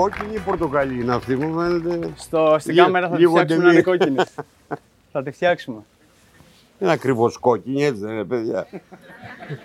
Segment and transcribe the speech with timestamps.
[0.00, 2.12] Κόκκινη ή πορτοκαλί είναι αυτή μου φαίνεται.
[2.16, 3.96] Στο, στην Λίγο- κάμερα θα τη λίγο φτιάξουμε να είναι ντεμή.
[3.98, 4.24] κόκκινη.
[5.12, 5.80] θα τη φτιάξουμε.
[6.78, 8.66] Είναι ακριβώς κόκκινη, έτσι δεν είναι, παιδιά.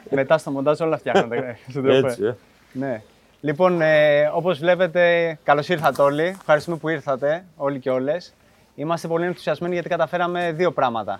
[0.09, 1.57] Μετά στο μοντάζ όλα φτιάχνονται.
[1.71, 1.97] σύντροφε.
[2.07, 2.35] Έτσι, ε.
[2.73, 3.01] Ναι.
[3.41, 6.23] Λοιπόν, ε, όπως βλέπετε, καλώς ήρθατε όλοι.
[6.23, 8.33] Ευχαριστούμε που ήρθατε, όλοι και όλες.
[8.75, 11.19] Είμαστε πολύ ενθουσιασμένοι γιατί καταφέραμε δύο πράγματα.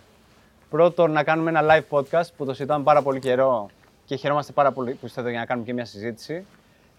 [0.70, 3.70] Πρώτον, να κάνουμε ένα live podcast που το συζητάμε πάρα πολύ καιρό
[4.06, 6.46] και χαιρόμαστε πάρα πολύ που είστε εδώ για να κάνουμε και μια συζήτηση.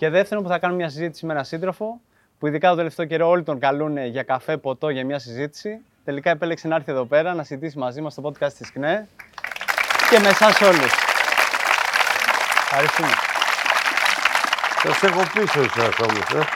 [0.02, 2.00] Και δεύτερον, που θα κάνουμε μια συζήτηση με έναν σύντροφο
[2.38, 5.80] που ειδικά το τελευταίο καιρό όλοι τον καλούν για καφέ, ποτό, για μια συζήτηση.
[6.04, 9.06] Τελικά επέλεξε να έρθει εδώ πέρα να συζητήσει μαζί μας στο podcast της ΚΝΕ
[10.10, 10.92] και με εσάς όλους.
[12.62, 13.08] Ευχαριστούμε.
[14.82, 16.46] Θα σε έχω πίσω εσάς όμως, ε.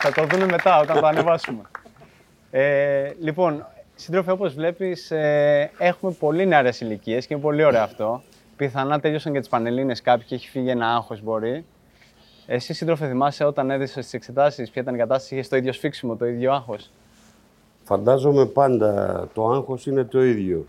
[0.00, 1.62] Θα το δούμε μετά όταν το ανεβάσουμε.
[2.50, 8.22] Ε, λοιπόν, σύντροφε, όπως βλέπεις, ε, έχουμε πολύ νεαρές ηλικίες και είναι πολύ ωραίο αυτό.
[8.56, 11.64] Πιθανά τέλειωσαν και τις πανελλήνες κάποιοι και έχει φύγει ένα άγχος μπορεί.
[12.46, 16.16] Εσύ, σύντροφε, θυμάσαι όταν έδειξε τις εξετάσεις, ποια ήταν η κατάσταση, είχες το ίδιο σφίξιμο,
[16.16, 16.90] το ίδιο άγχος;
[17.84, 20.66] Φαντάζομαι πάντα το άγχος είναι το ίδιο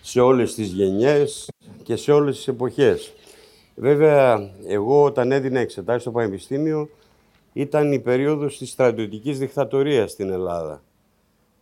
[0.00, 1.50] σε όλες τις γενιές
[1.82, 3.12] και σε όλες τις εποχές.
[3.74, 6.88] Βέβαια, εγώ όταν έδινα εξετάσεις στο Πανεπιστήμιο
[7.52, 10.82] ήταν η περίοδος της στρατιωτικής δικτατορίας στην Ελλάδα.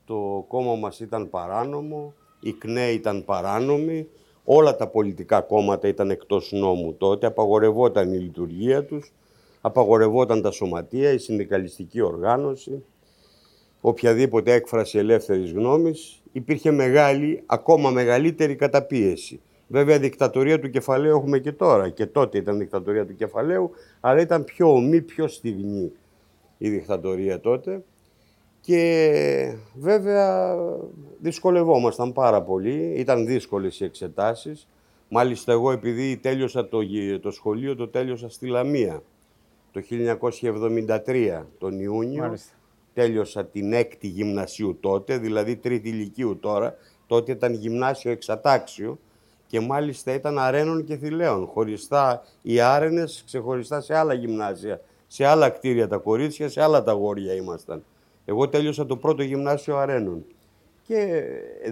[0.07, 4.09] Το κόμμα μας ήταν παράνομο, η ΚΝΕ ήταν παράνομη,
[4.45, 9.13] όλα τα πολιτικά κόμματα ήταν εκτός νόμου τότε, απαγορευόταν η λειτουργία τους,
[9.67, 12.85] απαγορευόταν τα σωματεία, η συνδικαλιστική οργάνωση,
[13.81, 19.41] οποιαδήποτε έκφραση ελεύθερης γνώμης, υπήρχε μεγάλη, ακόμα μεγαλύτερη καταπίεση.
[19.67, 21.89] Βέβαια, δικτατορία του κεφαλαίου έχουμε και τώρα.
[21.89, 23.71] Και τότε ήταν δικτατορία του κεφαλαίου,
[24.01, 25.93] αλλά ήταν πιο ομή, πιο στιγνή
[26.59, 27.83] η δικτατορία τότε.
[28.61, 30.57] Και βέβαια
[31.21, 32.93] δυσκολευόμασταν πάρα πολύ.
[32.97, 34.69] Ήταν δύσκολες οι εξετάσεις.
[35.09, 39.03] Μάλιστα εγώ επειδή τέλειωσα το, γυ- το σχολείο, το τέλειωσα στη Λαμία
[39.75, 39.83] το
[41.07, 42.23] 1973 τον Ιούνιο.
[42.23, 42.53] Μάλιστα.
[42.95, 46.77] Τέλειωσα την έκτη γυμνασίου τότε, δηλαδή τρίτη ηλικίου τώρα.
[47.07, 48.99] Τότε ήταν γυμνάσιο εξατάξιο
[49.47, 51.47] και μάλιστα ήταν αρένων και θηλαίων.
[51.47, 54.81] Χωριστά οι άρενες, ξεχωριστά σε άλλα γυμνάσια.
[55.07, 57.85] Σε άλλα κτίρια τα κορίτσια, σε άλλα τα αγόρια ήμασταν.
[58.25, 60.25] Εγώ τέλειωσα το πρώτο γυμνάσιο αρένων.
[60.83, 61.23] Και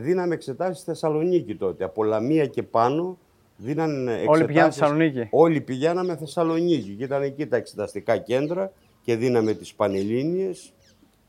[0.00, 1.84] δίναμε εξετάσεις στη Θεσσαλονίκη τότε.
[1.84, 3.18] Από Λαμία και πάνω
[3.62, 4.46] δίναν εξετάσεις.
[4.46, 10.72] πηγαίνατε Θεσσαλονίκη; Όλοι πηγαίναμε Θεσσαλονίκη και ήταν εκεί τα εξεταστικά κέντρα και δίναμε τις Πανελλήνιες.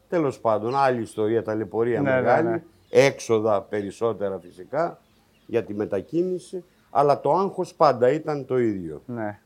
[0.09, 2.63] Τέλος πάντων, άλλη ιστορία, ταλαιπωρία Ναι, ναι, μεγάλη, ναι.
[2.89, 4.99] έξοδα περισσότερα φυσικά
[5.45, 9.01] για τη μετακίνηση, αλλά το άγχος πάντα ήταν το ίδιο.
[9.05, 9.39] Ναι.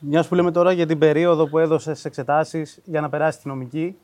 [0.00, 3.96] Μιας που λέμε τώρα για την περίοδο που έδωσες εξετάσεις για να περάσει τη νομική,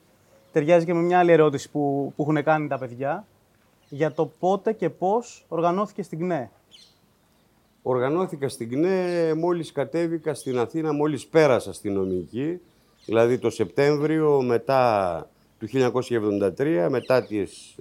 [0.53, 3.27] ταιριάζει και με μια άλλη ερώτηση που, που έχουν κάνει τα παιδιά
[3.89, 6.51] για το πότε και πώς οργανώθηκε στην ΚΝΕ.
[7.86, 12.60] Οργανώθηκα στην ΚΝΕ μόλις κατέβηκα στην Αθήνα, μόλις πέρασα στη νομική,
[13.04, 15.28] δηλαδή το Σεπτέμβριο μετά
[15.59, 15.69] του
[16.57, 17.75] 1973, μετά τις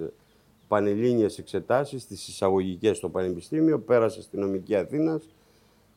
[0.68, 5.22] πανελλήνιες εξετάσεις, τις εισαγωγικές στο Πανεπιστήμιο, πέρασα στη νομική Αθήνας,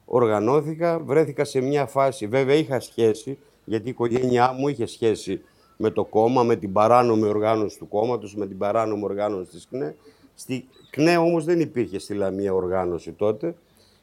[0.05, 5.41] οργανώθηκα, βρέθηκα σε μια φάση, βέβαια είχα σχέση, γιατί η οικογένειά μου είχε σχέση
[5.77, 9.95] με το κόμμα, με την παράνομη οργάνωση του κόμματος, με την παράνομη οργάνωση της ΚΝΕ.
[10.35, 13.55] Στη ΚΝΕ όμως δεν υπήρχε στη Λαμία οργάνωση τότε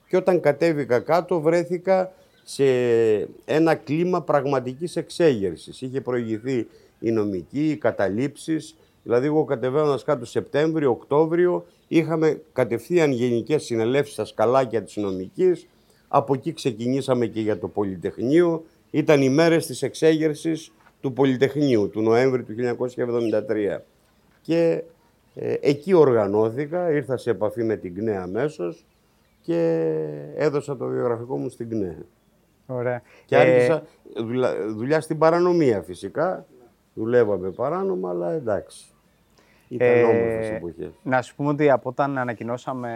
[0.09, 2.13] και όταν κατέβηκα κάτω βρέθηκα
[2.45, 2.65] σε
[3.45, 5.81] ένα κλίμα πραγματικής εξέγερσης.
[5.81, 6.67] Είχε προηγηθεί
[7.01, 14.25] η νομική, οι καταλήψεις, δηλαδή εγώ κατεβαίνοντας κάτω Σεπτέμβριο, Οκτώβριο, είχαμε κατευθείαν γενικές συνελεύσεις στα
[14.25, 15.67] σκαλάκια της νομικής,
[16.09, 22.03] από εκεί ξεκινήσαμε και για το Πολυτεχνείο, ήταν οι μέρες της εξέγερσης του Πολυτεχνείου, του
[22.03, 23.85] Νοέμβρη του 1973.
[24.43, 24.83] Και
[25.35, 28.85] ε, εκεί οργανώθηκα, ήρθα σε επαφή με την ΚΝΕ αμέσως
[29.45, 29.91] και
[30.37, 31.97] έδωσα το βιογραφικό μου στην ΚΝΕ.
[32.67, 33.03] Ωραία.
[33.25, 33.83] Και Ε, άρχισα
[34.17, 36.45] δουλα- δουλειά στην παρανομία φυσικά.
[36.95, 38.85] Δουλεύαμε παράνομα, αλλά εντάξει.
[39.69, 40.91] Ήταν Ε, όμορφες εποχές.
[41.03, 42.91] Να σου πούμε ότι από όταν ανακοινώσαμε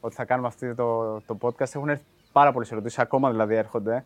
[0.00, 2.02] ότι θα κάνουμε αυτό το, το podcast έχουν έρθει
[2.32, 4.04] πάρα πολλές ερωτήσεις, ακόμα δηλαδή έρχονται.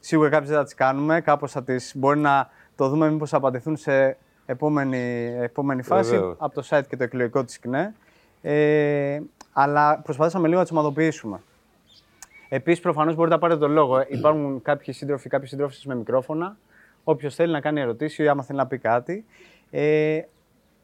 [0.00, 3.76] Σίγουρα κάποιες δεν θα τις κάνουμε, κάπως θα τι μπορεί να το δούμε μήπως απαντηθούν
[3.76, 4.16] σε
[4.46, 4.98] επόμενη,
[5.40, 6.36] επόμενη φάση Βεβαίως.
[6.38, 7.94] από το site και το εκλογικό της ΚΝΕ.
[8.42, 9.20] Ε,
[9.56, 11.40] αλλά προσπαθήσαμε λίγο να τις ομαδοποιήσουμε.
[12.48, 13.98] Επίσης, προφανώς μπορείτε να πάρετε τον λόγο.
[13.98, 16.56] Ε, Υπάρχουν κάποιοι σύντροφοι, κάποιοι σύντροφοι με μικρόφωνα.
[17.04, 19.24] Όποιος θέλει να κάνει ερωτήσεις ή άμα θέλει να πει κάτι.
[19.70, 20.20] Ε,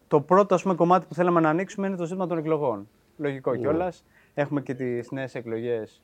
[0.09, 2.89] το πρώτο ας πούμε, κομμάτι που θέλαμε να ανοίξουμε είναι το ζήτημα των εκλογών.
[3.17, 4.05] Λογικό κιόλας.
[4.35, 6.03] Έχουμε και τις νέες εκλογές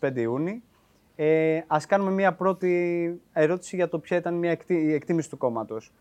[0.00, 0.62] 25 Ιούνιου.
[1.16, 5.36] Ε, ας κάνουμε μια πρώτη ερώτηση για το ποια ήταν μια εκτι- η εκτίμηση του
[5.36, 5.92] κόμματος.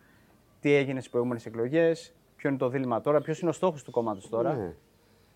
[0.61, 3.91] Τι έγινε στις προηγούμενες εκλογές, ποιο είναι το δίλημα τώρα, ποιος είναι ο στόχος του
[3.91, 4.53] κόμματος τώρα.
[4.53, 4.73] Ναι.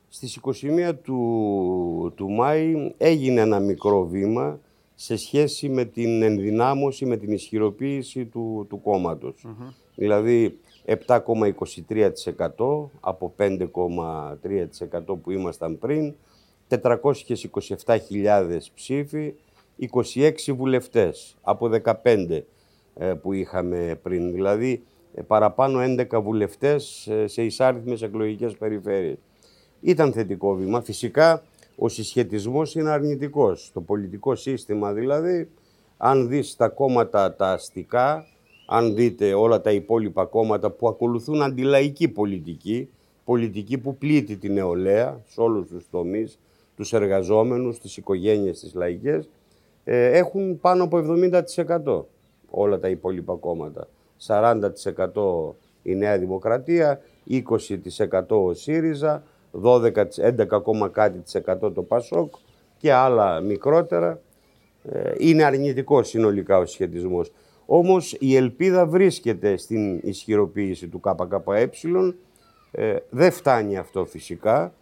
[0.09, 4.59] Στις 21 του, του Μάη έγινε ένα μικρό βήμα
[4.95, 9.45] σε σχέση με την ενδυνάμωση, με την ισχυροποίηση του, του κομματος
[9.95, 11.29] Δηλαδή 7,23%
[12.99, 13.69] από 5,3%
[15.23, 16.15] που ήμασταν πριν,
[16.69, 19.33] 427.000 ψήφοι,
[20.15, 21.69] 26 βουλευτές από
[22.03, 22.41] 15
[22.95, 24.31] ε, που είχαμε πριν.
[24.31, 24.83] Δηλαδή
[25.13, 25.79] ε, παραπάνω
[26.11, 29.17] 11 βουλευτές ε, σε εισάριθμες εκλογικές περιφέρειες.
[29.81, 30.81] Ήταν θετικό βήμα.
[30.81, 31.43] Φυσικά
[31.75, 33.71] ο συσχετισμός είναι αρνητικός.
[33.73, 35.49] Το πολιτικό σύστημα δηλαδή,
[35.97, 38.25] αν δεις τα κόμματα τα αστικά,
[38.65, 42.89] αν δείτε όλα τα υπόλοιπα κόμματα που ακολουθούν αντιλαϊκή πολιτική,
[43.25, 46.39] πολιτική που πλήττει την νεολαία σε όλους τους τομείς,
[46.75, 49.29] τους εργαζόμενους, τις οικογένειες, τις λαϊκές,
[49.83, 52.05] ε, έχουν πάνω από 70%
[52.49, 53.87] όλα τα υπόλοιπα κόμματα.
[54.17, 61.21] 40% η Νέα Δημοκρατία, 20% ο ΣΥΡΙΖΑ, 12, 11, κάτι
[61.73, 62.35] το ΠΑΣΟΚ
[62.77, 64.19] και άλλα μικρότερα.
[64.83, 67.31] Ε, είναι αρνητικό συνολικά ο σχετισμός.
[67.65, 71.69] Όμως η ελπίδα βρίσκεται στην ισχυροποίηση του ΚΚΕ.
[72.71, 74.73] Ε, δεν φτάνει αυτό φυσικά,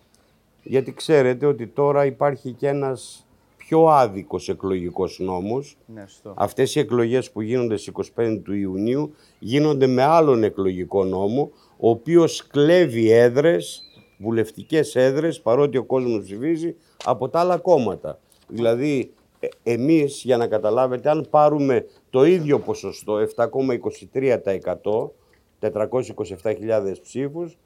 [0.64, 3.28] γιατί ξέρετε ότι τώρα υπάρχει και ένας
[3.68, 5.78] πιο άδικος εκλογικός νόμος.
[5.86, 11.52] Ναι, Αυτές οι εκλογές που γίνονται στις 25 του Ιουνίου γίνονται με άλλον εκλογικό νόμο,
[11.78, 13.84] ο οποίος κλέβει έδρες,
[14.18, 18.20] βουλευτικές έδρες, παρότι ο κόσμος ψηφίζει, από τα άλλα κόμματα.
[18.48, 25.12] Δηλαδή, ε, εμείς, για να καταλάβετε, αν πάρουμε το ίδιο ποσοστό, 7,23%,
[25.60, 27.58] 427.000 ψήφους,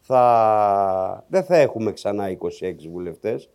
[0.00, 1.24] θα...
[1.28, 2.38] δεν θα έχουμε ξανά 26
[2.92, 3.48] βουλευτές.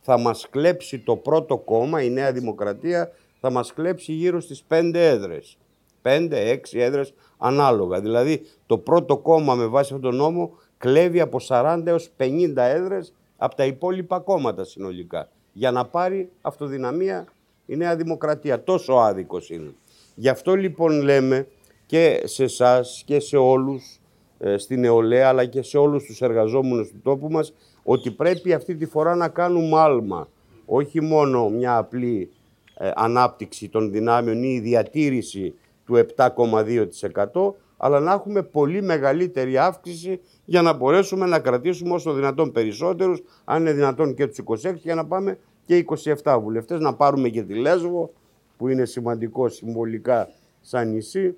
[0.00, 3.10] Θα μας κλέψει το πρώτο κόμμα, η Νέα Δημοκρατία,
[3.40, 5.58] θα μας κλέψει γύρω στις 5 έδρες.
[6.02, 8.00] 5-6 έδρες ανάλογα.
[8.00, 13.12] Δηλαδή το πρώτο κόμμα με βάση αυτόν τον νόμο κλέβει από 40 έως 50 έδρες
[13.36, 15.28] από τα υπόλοιπα κόμματα συνολικά.
[15.52, 17.26] Για να πάρει αυτοδυναμία
[17.66, 18.62] η Νέα Δημοκρατία.
[18.62, 19.74] Τόσο άδικος είναι.
[20.14, 21.46] Γι' αυτό λοιπόν λέμε
[21.86, 24.00] και σε εσάς και σε όλους
[24.38, 27.52] ε, στην νεολαία αλλά και σε όλους τους εργαζόμενους του τόπου μας
[27.82, 30.28] ότι πρέπει αυτή τη φορά να κάνουμε άλμα.
[30.66, 32.30] Όχι μόνο μια απλή
[32.74, 35.54] ε, ανάπτυξη των δυνάμεων ή διατήρηση
[35.86, 42.52] του 7,2% αλλά να έχουμε πολύ μεγαλύτερη αύξηση για να μπορέσουμε να κρατήσουμε όσο δυνατόν
[42.52, 45.84] περισσότερους, αν είναι δυνατόν και τους 26 για να πάμε και
[46.22, 48.10] 27 βουλευτές, να πάρουμε και τη Λέσβο
[48.56, 50.28] που είναι σημαντικό συμβολικά
[50.60, 51.34] σαν νησί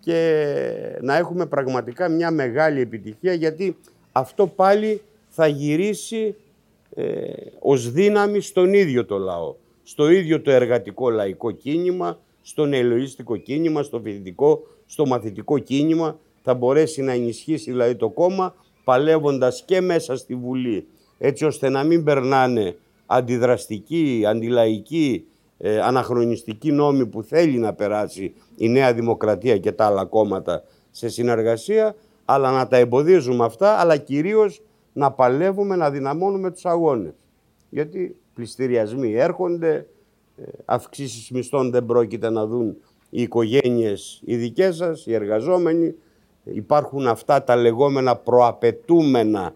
[0.00, 3.76] και να έχουμε πραγματικά μια μεγάλη επιτυχία γιατί
[4.12, 6.34] αυτό πάλι θα γυρίσει
[6.94, 13.36] ε, ως δύναμη στον ίδιο το λαό, στο ίδιο το εργατικό λαϊκό κίνημα, στο νεολαίστικο
[13.36, 19.80] κίνημα, στο φοιτητικό, στο μαθητικό κίνημα, θα μπορέσει να ενισχύσει δηλαδή το κόμμα παλεύοντας και
[19.80, 20.86] μέσα στη Βουλή,
[21.18, 25.26] έτσι ώστε να μην περνάνε αντιδραστικοί, αντιλαϊκοί,
[25.58, 31.08] ε, αναχρονιστικοί νόμοι που θέλει να περάσει η Νέα Δημοκρατία και τα άλλα κόμματα σε
[31.08, 37.14] συνεργασία, αλλά να τα εμποδίζουμε αυτά, αλλά κυρίως να παλεύουμε, να δυναμώνουμε τους αγώνες.
[37.70, 39.86] Γιατί πληστηριασμοί έρχονται,
[40.36, 42.76] ε, αυξήσεις μισθών δεν πρόκειται να δουν
[43.16, 45.94] οι οικογένειες οι δικές σας, οι εργαζόμενοι.
[46.44, 49.54] Υπάρχουν αυτά τα λεγόμενα προαπαιτούμενα,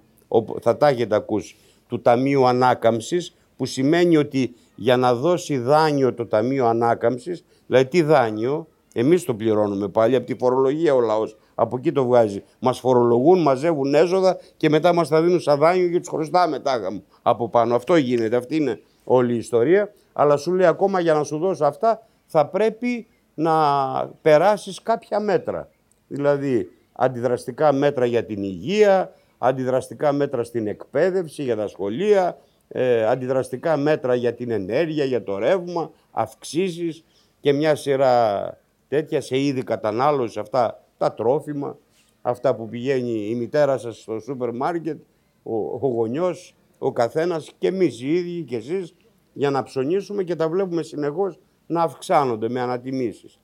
[0.60, 1.56] θα τα έχετε ακούσει,
[1.88, 8.02] του Ταμείου Ανάκαμψης, που σημαίνει ότι για να δώσει δάνειο το Ταμείο Ανάκαμψης, δηλαδή τι
[8.02, 12.42] δάνειο, εμείς το πληρώνουμε πάλι, από τη φορολογία ο λαός, από εκεί το βγάζει.
[12.58, 17.02] Μας φορολογούν, μαζεύουν έσοδα και μετά μας τα δίνουν σαν δάνειο και τους χρωστάμε τάγα
[17.22, 17.74] από πάνω.
[17.74, 19.92] Αυτό γίνεται, αυτή είναι όλη η ιστορία.
[20.12, 23.06] Αλλά σου λέει ακόμα για να σου δώσω αυτά θα πρέπει
[23.38, 25.68] να περάσεις κάποια μέτρα.
[26.08, 33.76] Δηλαδή αντιδραστικά μέτρα για την υγεία, αντιδραστικά μέτρα στην εκπαίδευση, για τα σχολεία, ε, αντιδραστικά
[33.76, 37.04] μέτρα για την ενέργεια, για το ρεύμα, αυξήσεις
[37.40, 41.78] και μια σειρά τέτοια σε είδη κατανάλωσης, αυτά τα τρόφιμα,
[42.22, 45.00] αυτά που πηγαίνει η μητέρα σας στο σούπερ μάρκετ,
[45.42, 48.94] ο, ο γονιός, ο καθένας και εμείς οι ίδιοι και εσείς
[49.32, 51.38] για να ψωνίσουμε και τα βλέπουμε συνεχώς
[51.68, 53.40] να αυξάνονται με ανατιμήσεις.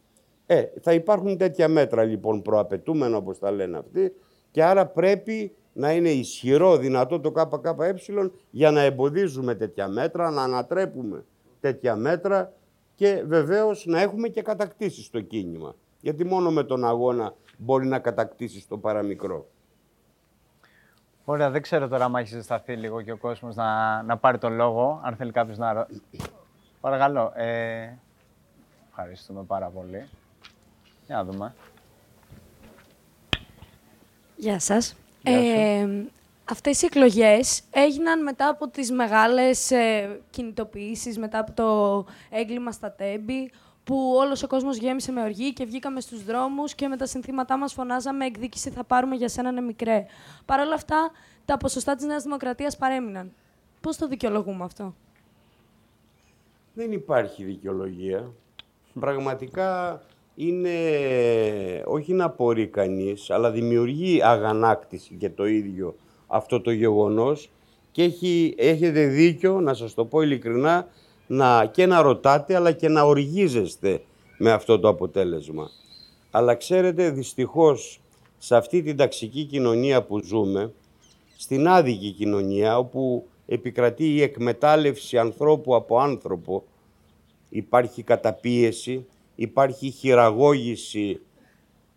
[0.46, 4.12] Ε, θα υπάρχουν τέτοια μέτρα λοιπόν προαπαιτούμενα όπως τα λένε αυτοί
[4.50, 7.94] και άρα πρέπει να είναι ισχυρό, δυνατό το ΚΚΕ
[8.50, 11.24] για να εμποδίζουμε τέτοια μέτρα, να ανατρέπουμε
[11.60, 12.52] τέτοια μέτρα
[12.94, 15.74] και βεβαίως να έχουμε και κατακτήσεις στο κίνημα.
[16.00, 19.46] Γιατί μόνο με τον αγώνα μπορεί να κατακτήσεις το παραμικρό.
[21.24, 24.52] Ωραία, δεν ξέρω τώρα αν έχει ζεσταθεί λίγο και ο κόσμος να, να πάρει τον
[24.52, 25.86] λόγο, αν θέλει κάποιος να...
[26.80, 27.32] Παρακαλώ.
[27.34, 27.98] Ε,
[28.96, 30.08] ευχαριστούμε πάρα πολύ.
[31.06, 31.54] Για να δούμε.
[34.36, 34.96] Γεια σας.
[35.22, 35.86] Ε,
[36.44, 42.92] αυτές οι εκλογές έγιναν μετά από τις μεγάλες ε, κινητοποιήσεις, μετά από το έγκλημα στα
[42.92, 43.50] Τέμπη,
[43.84, 47.58] που όλος ο κόσμος γέμισε με οργή και βγήκαμε στους δρόμους και με τα συνθήματά
[47.58, 50.06] μας φωνάζαμε «Εκδίκηση θα πάρουμε για σένα, είναι μικρέ».
[50.44, 51.10] Παρ' όλα αυτά,
[51.44, 53.32] τα ποσοστά της Νέας Δημοκρατίας παρέμειναν.
[53.80, 54.94] Πώς το δικαιολογούμε αυτό;
[56.74, 58.32] Δεν υπάρχει δικαιολογία.
[59.00, 60.02] Πραγματικά
[60.34, 60.70] είναι,
[61.84, 65.94] όχι να απορεί κανείς, αλλά δημιουργεί αγανάκτηση και το ίδιο
[66.26, 67.50] αυτό το γεγονός
[67.90, 70.86] και έχει, έχετε δίκιο, να σας το πω ειλικρινά,
[71.26, 74.02] να, και να ρωτάτε αλλά και να οργίζεστε
[74.38, 75.70] με αυτό το αποτέλεσμα.
[76.30, 78.00] Αλλά ξέρετε, δυστυχώς,
[78.38, 80.72] σε αυτή την ταξική κοινωνία που ζούμε,
[81.36, 86.64] στην άδικη κοινωνία, όπου επικρατεί η εκμετάλλευση ανθρώπου από άνθρωπο,
[87.56, 91.20] υπάρχει καταπίεση, υπάρχει χειραγώγηση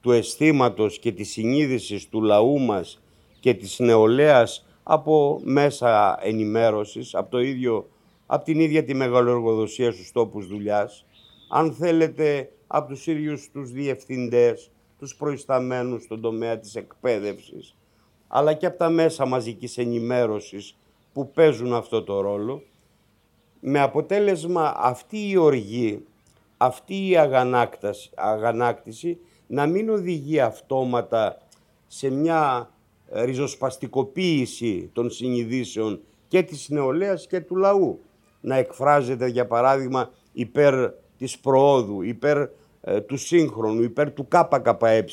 [0.01, 3.01] του αισθήματος και της συνείδησης του λαού μας
[3.39, 7.89] και της νεολαίας από μέσα ενημέρωσης, από, το ίδιο,
[8.25, 11.05] από την ίδια τη μεγαλοεργοδοσία στους τόπους δουλειάς,
[11.49, 17.75] αν θέλετε από τους ίδιους τους διευθυντές, τους προϊσταμένους στον τομέα της εκπαίδευσης,
[18.27, 20.77] αλλά και από τα μέσα μαζικής ενημέρωσης
[21.13, 22.63] που παίζουν αυτό το ρόλο,
[23.59, 26.05] με αποτέλεσμα αυτή η οργή,
[26.57, 27.17] αυτή η
[28.15, 31.37] αγανάκτηση να μην οδηγεί αυτόματα
[31.87, 32.69] σε μια
[33.11, 37.99] ριζοσπαστικοποίηση των συνειδήσεων και της νεολαίας και του λαού.
[38.41, 42.49] Να εκφράζεται, για παράδειγμα, υπέρ της προόδου, υπέρ
[42.81, 45.05] ε, του σύγχρονου, υπέρ του ΚΚΕ,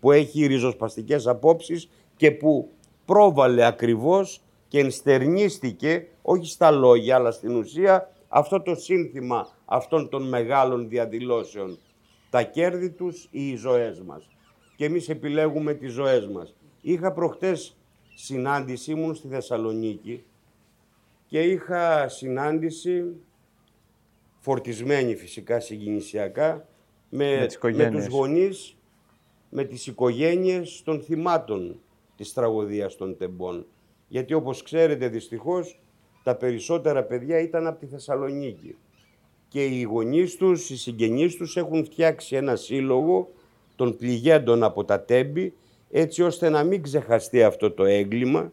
[0.00, 2.70] που έχει ριζοσπαστικές απόψεις και που
[3.04, 10.28] πρόβαλε ακριβώς και ενστερνίστηκε, όχι στα λόγια, αλλά στην ουσία, αυτό το σύνθημα αυτών των
[10.28, 11.78] μεγάλων διαδηλώσεων.
[12.30, 14.28] Τα κέρδη τους ή οι ζωές μας.
[14.76, 16.54] Και εμείς επιλέγουμε τις ζωές μας.
[16.80, 17.76] Είχα προχτές
[18.14, 20.24] συνάντηση, ήμουν στη Θεσσαλονίκη
[21.26, 23.04] και είχα συνάντηση
[24.38, 26.68] φορτισμένη φυσικά συγκινησιακά
[27.08, 28.76] με, με, με τους γονείς,
[29.50, 31.80] με τις οικογένειες των θυμάτων
[32.16, 33.66] της τραγωδίας των τεμπών.
[34.08, 35.80] Γιατί όπως ξέρετε δυστυχώς
[36.22, 38.76] τα περισσότερα παιδιά ήταν από τη Θεσσαλονίκη.
[39.48, 43.28] Και οι γονείς τους, οι συγγενείς τους έχουν φτιάξει ένα σύλλογο
[43.76, 45.54] των πληγέντων από τα τέμπη
[45.90, 48.52] έτσι ώστε να μην ξεχαστεί αυτό το έγκλημα,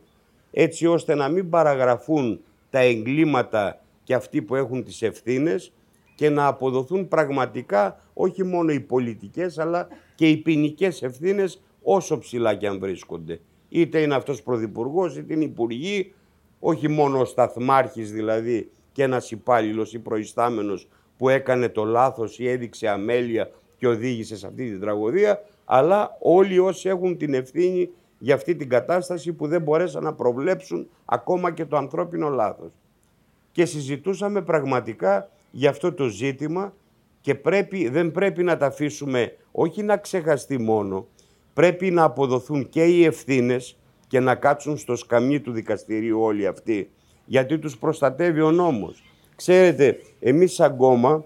[0.51, 5.71] έτσι ώστε να μην παραγραφούν τα εγκλήματα και αυτοί που έχουν τις ευθύνες
[6.15, 12.55] και να αποδοθούν πραγματικά όχι μόνο οι πολιτικές αλλά και οι ποινικές ευθύνες όσο ψηλά
[12.55, 13.39] και αν βρίσκονται
[13.73, 16.13] είτε είναι αυτός πρωθυπουργός, είτε είναι υπουργοί,
[16.59, 20.87] όχι μόνο ο σταθμάρχης δηλαδή και ένας υπάλληλος ή προϊστάμενος
[21.17, 26.59] που έκανε το λάθος ή έδειξε αμέλεια και οδήγησε σε αυτή την τραγωδία, αλλά όλοι
[26.59, 27.89] όσοι έχουν την ευθύνη
[28.19, 32.71] για αυτή την κατάσταση που δεν μπορέσαν να προβλέψουν ακόμα και το ανθρώπινο λάθος.
[33.51, 36.73] Και συζητούσαμε πραγματικά για αυτό το ζήτημα
[37.21, 41.07] και πρέπει, δεν πρέπει να τα αφήσουμε όχι να ξεχαστεί μόνο,
[41.53, 46.89] πρέπει να αποδοθούν και οι ευθύνες και να κάτσουν στο σκαμί του δικαστηρίου όλοι αυτοί,
[47.25, 49.03] γιατί τους προστατεύει ο νόμος.
[49.35, 51.25] Ξέρετε, εμείς σαν κόμμα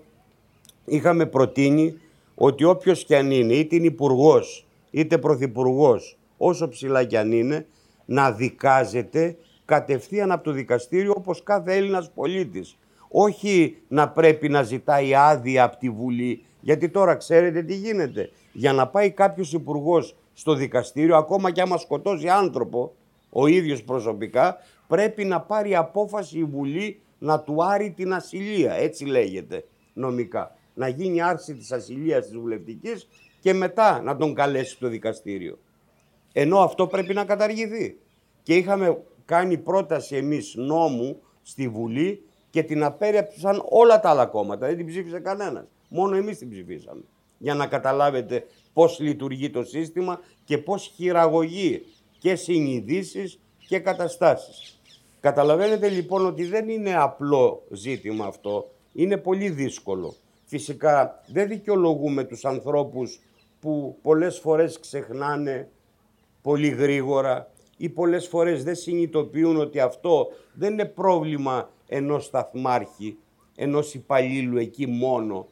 [0.86, 1.98] είχαμε προτείνει
[2.36, 7.66] ότι όποιος κι αν είναι, είτε είναι υπουργός, είτε πρωθυπουργός, όσο ψηλά κι αν είναι,
[8.06, 12.78] να δικάζεται κατευθείαν από το δικαστήριο όπως κάθε Έλληνας πολίτης.
[13.10, 18.74] Όχι να πρέπει να ζητάει άδεια από τη Βουλή, γιατί τώρα ξέρετε τι γίνεται για
[18.74, 22.96] να πάει κάποιος υπουργός στο δικαστήριο, ακόμα και άμα σκοτώσει άνθρωπο,
[23.30, 24.58] ο ίδιος προσωπικά,
[24.88, 30.56] πρέπει να πάρει απόφαση η Βουλή να του άρει την ασυλία, έτσι λέγεται νομικά.
[30.74, 33.08] Να γίνει άρση της ασυλίας της βουλευτικής
[33.40, 35.58] και μετά να τον καλέσει το δικαστήριο.
[36.34, 37.98] Ενώ αυτό πρέπει να καταργηθεί.
[38.44, 44.68] Και είχαμε κάνει πρόταση εμείς νόμου στη Βουλή και την απέρριψαν όλα τα άλλα κόμματα.
[44.68, 45.66] Δεν την ψήφισε κανένας.
[45.88, 47.04] Μόνο εμείς την ψηφίσαμε
[47.38, 51.86] για να καταλάβετε πώς λειτουργεί το σύστημα και πώς χειραγωγεί
[52.20, 54.80] και συνειδήσεις και καταστάσεις.
[55.20, 60.16] Καταλαβαίνετε λοιπόν ότι δεν είναι απλό ζήτημα αυτό, είναι πολύ δύσκολο.
[60.46, 63.20] Φυσικά δεν δικαιολογούμε τους ανθρώπους
[63.60, 65.70] που πολλές φορές ξεχνάνε
[66.42, 73.18] πολύ γρήγορα ή πολλές φορές δεν συνειδητοποιούν ότι αυτό δεν είναι πρόβλημα ενός σταθμάρχη,
[73.56, 75.48] ενός υπαλλήλου εκεί μόνο,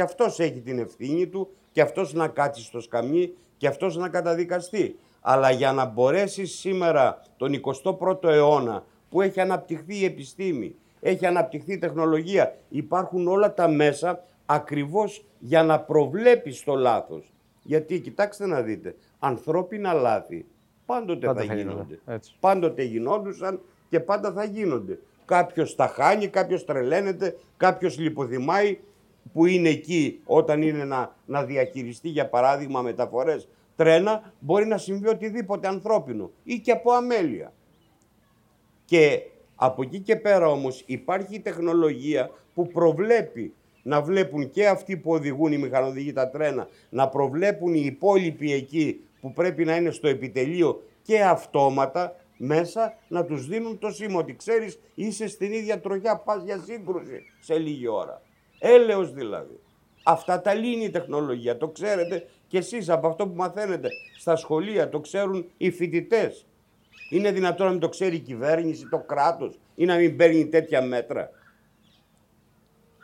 [0.00, 4.08] και αυτός έχει την ευθύνη του και αυτός να κάτσει στο σκαμί και αυτός να
[4.08, 4.96] καταδικαστεί.
[5.20, 11.72] Αλλά για να μπορέσεις σήμερα τον 21ο αιώνα που έχει αναπτυχθεί η επιστήμη, έχει αναπτυχθεί
[11.72, 17.32] η τεχνολογία, υπάρχουν όλα τα μέσα ακριβώς για να προβλέπεις το λάθος.
[17.62, 20.46] Γιατί κοιτάξτε να δείτε, ανθρώπινα λάθη
[20.86, 21.72] πάντοτε Πάντα θα, θα γίνονται.
[21.72, 22.34] γίνονται, έτσι.
[22.40, 24.98] Πάντοτε γινόντουσαν και πάντα θα γίνονται.
[25.24, 28.78] Κάποιος τα χάνει, κάποιος τρελαίνεται, κάποιος λιποθυμάει
[29.32, 35.08] που είναι εκεί όταν είναι να, να διαχειριστεί για παράδειγμα μεταφορές τρένα, μπορεί να συμβεί
[35.08, 37.52] οτιδήποτε ανθρώπινο ή και από αμέλεια.
[38.84, 39.22] Και
[39.56, 45.12] από εκεί και πέρα όμως υπάρχει η τεχνολογία που προβλέπει να βλέπουν και αυτοί που
[45.12, 50.08] οδηγούν οι μηχανοδηγοί τα τρένα, να προβλέπουν οι υπόλοιποι εκεί που πρέπει να είναι στο
[50.08, 56.16] επιτελείο και αυτόματα μέσα να τους δίνουν το σήμα ότι ξέρεις είσαι στην ίδια τροχιά,
[56.16, 58.22] πας για σύγκρουση σε λίγη ώρα.
[58.62, 59.58] Έλεος δηλαδή.
[60.02, 63.88] Αυτά τα λύνει η τεχνολογία, το ξέρετε και εσείς από αυτό που μαθαίνετε
[64.18, 66.46] στα σχολεία, το ξέρουν οι φοιτητές.
[67.10, 70.82] Είναι δυνατόν να μην το ξέρει η κυβέρνηση, το κράτος ή να μην παίρνει τέτοια
[70.82, 71.30] μέτρα.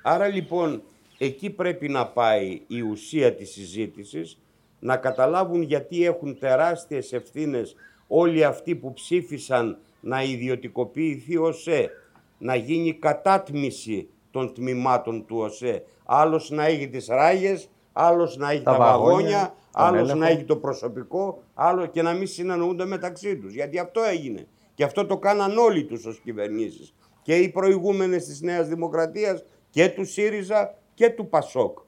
[0.02, 0.82] Άρα λοιπόν
[1.18, 4.38] εκεί πρέπει να πάει η ουσία της συζήτησης,
[4.80, 7.76] να καταλάβουν γιατί έχουν τεράστιες ευθύνες
[8.06, 11.90] όλοι αυτοί που ψήφισαν να ιδιωτικοποιηθεί ο ΣΕ,
[12.38, 15.82] να γίνει κατάτμιση των τμήματων του ΟΣΕ.
[16.04, 20.18] Άλλος να έχει τις ράγες, άλλος να έχει τα, Τα βαγόνια, βαγόνια, τον άλλος έλεγχο.
[20.18, 23.54] να έχει το προσωπικό, άλλο και να μην συναννοούνται μεταξύ τους.
[23.54, 24.46] Γιατί αυτό έγινε.
[24.74, 26.94] Και αυτό το κάναν όλοι τους ως κυβερνήσεις.
[27.22, 31.78] Και οι προηγούμενες της Νέας Δημοκρατίας και του ΣΥΡΙΖΑ και του ΠΑΣΟΚ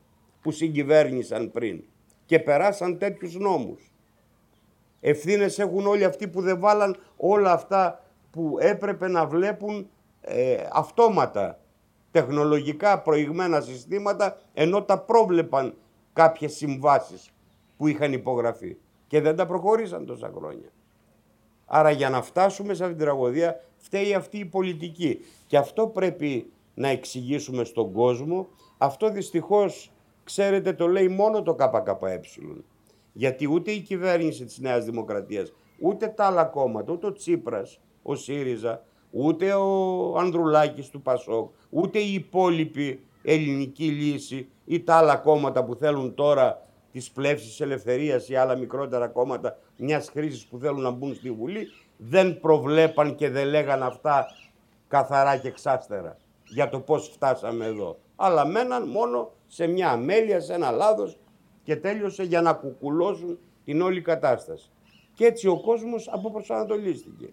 [0.43, 1.83] που συγκυβέρνησαν πριν.
[2.27, 3.93] Και περάσαν τέτοιους νόμους.
[5.01, 9.89] Ευθύνες έχουν όλοι αυτοί που δεν βάλαν όλα αυτά που έπρεπε να βλέπουν
[10.21, 11.59] ε, αυτόματα
[12.11, 15.75] τεχνολογικά προηγμένα συστήματα ενώ τα πρόβλεπαν
[16.13, 17.31] κάποιες συμβάσεις
[17.77, 20.69] που είχαν υπογραφεί και δεν τα προχωρήσαν τόσα χρόνια.
[21.67, 25.21] Άρα για να φτάσουμε σε αυτήν την τραγωδία φταίει αυτή η πολιτική.
[25.47, 28.49] Και αυτό πρέπει να εξηγήσουμε στον κόσμο.
[28.79, 29.93] Αυτό δυστυχώς,
[30.25, 32.21] ξέρετε, το λέει μόνο το ΚΚΕ.
[33.13, 38.15] Γιατί ούτε η κυβέρνηση της Νέας Δημοκρατίας, ούτε τα άλλα κόμματα, ούτε ο Τσίπρας, ο
[38.15, 45.65] ΣΥΡΙΖΑ, ούτε ο Ανδρουλάκης του ΠΑΣΟΚ, ούτε η υπόλοιπη ελληνική λύση ή τα άλλα κόμματα
[45.65, 50.91] που θέλουν τώρα της πλεύσης ελευθερίας ή άλλα μικρότερα κόμματα μιας χρήσης που θέλουν να
[50.91, 51.67] μπουν στη Βουλή,
[51.97, 54.27] δεν προβλέπαν και δεν λέγαν αυτά
[54.89, 57.99] καθαρά και εξάστερα για το πώς φτάσαμε εδώ.
[58.17, 61.19] Αλλά μέναν μόνο σε μια αμέλεια, σε ένα λάθος
[61.63, 64.71] και τέλειωσε για να κουκουλώσουν την όλη κατάσταση.
[65.15, 67.33] Και έτσι ο κόσμος αποπροσανατολίστηκε.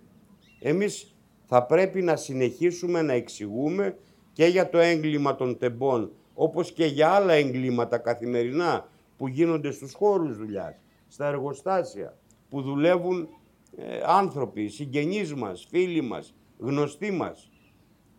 [0.60, 1.15] Εμείς
[1.46, 3.98] θα πρέπει να συνεχίσουμε να εξηγούμε
[4.34, 9.94] και για το έγκλημα των τεμπών, όπως και για άλλα εγκλήματα καθημερινά που γίνονται στους
[9.94, 10.76] χώρους δουλειάς,
[11.08, 12.18] στα εργοστάσια,
[12.50, 13.30] που δουλεύουν
[13.78, 17.52] ε, άνθρωποι, συγγενείς μας, φίλοι μας, γνωστοί μας,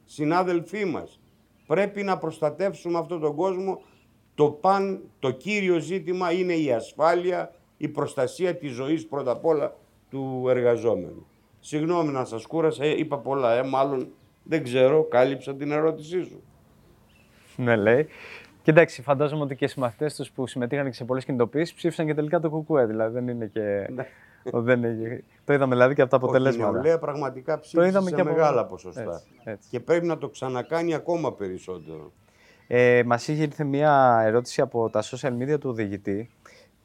[0.05, 1.21] συνάδελφοί μας.
[1.67, 3.83] Πρέπει να προστατεύσουμε αυτόν τον κόσμο.
[4.35, 9.77] Το παν, το κύριο ζήτημα είναι η ασφάλεια, η προστασία της ζωής πρώτα απ' όλα
[10.11, 11.27] του εργαζόμενου.
[11.67, 14.09] Συγγνώμη να σας κούρασα, ε, είπα πολλά, ε, μάλλον
[14.43, 16.43] δεν ξέρω, κάλυψα την ερώτησή σου.
[17.57, 18.07] Ναι, λέει.
[18.63, 22.07] Και εντάξει, φαντάζομαι ότι και οι συμμαθητέ τους που συμμετείχαν και σε πολλές κινητοποιήσει ψήφισαν
[22.07, 22.87] και τελικά το κουκουέ.
[22.87, 23.87] Δηλαδή δεν είναι και.
[23.95, 24.07] Ναι.
[24.53, 25.25] ο- δεν είναι...
[25.45, 26.71] Το είδαμε δηλαδή και από τα Όχι, η αποτελέσματα.
[26.73, 29.03] νεολαία πραγματικά Το ψήφισε είδαμε σε και από- μεγάλα ποσοστά.
[29.03, 29.69] Έτσι, έτσι.
[29.71, 32.13] Και πρέπει να το ξανακάνει ακόμα περισσότερο.
[32.67, 36.31] Ε, Μας είχε ήρθε μία ερώτηση από τα social media του οδηγητή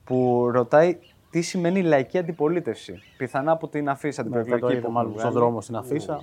[0.03, 0.97] που ρωτάει
[1.31, 4.93] τι σημαίνει λαϊκή αντιπολίτευση; Πιθανά από την αφίσα την Ναι, θα το προεκλογική είδε που
[4.93, 5.45] μάλλον έχουμε στον βγάλει.
[5.45, 6.19] δρόμο στην αφίσα.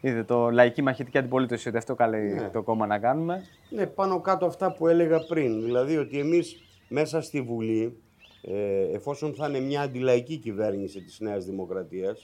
[0.00, 2.48] Είδε το λαϊκή μαχητική αντιπολίτευση ότι αυτό καλεί Ναι.
[2.48, 3.42] το κόμμα να κάνουμε.
[3.70, 5.62] Ναι, πάνω κάτω αυτά που έλεγα πριν.
[5.62, 6.56] Δηλαδή ότι εμείς
[6.88, 7.96] μέσα στη Βουλή,
[8.42, 12.22] ε, εφόσον θα είναι μια αντιλαϊκή κυβέρνηση της Νέας Δημοκρατίας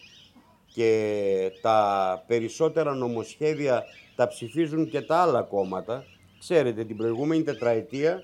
[0.74, 3.82] και τα περισσότερα νομοσχέδια
[4.16, 6.04] τα ψηφίζουν και τα άλλα κόμματα,
[6.38, 8.22] ξέρετε την προηγούμενη τετραετία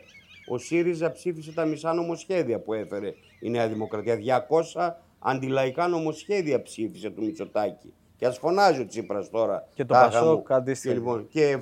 [0.49, 4.45] ο ΣΥΡΙΖΑ ψήφισε τα μισά νομοσχέδια που έφερε η Νέα Δημοκρατία.
[4.75, 7.93] 200 αντιλαϊκά νομοσχέδια ψήφισε του Μητσοτάκη.
[8.17, 9.69] Και ας φωνάζει ο Τσίπρας τώρα.
[9.75, 10.27] Και το τάχα μου.
[10.27, 10.95] Πασόκ αντίστοιχα.
[10.95, 11.59] Και, λοιπόν, και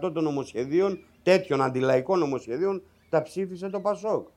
[0.00, 4.28] 70% των νομοσχεδίων, τέτοιων αντιλαϊκών νομοσχεδίων, τα ψήφισε το Πασόκ.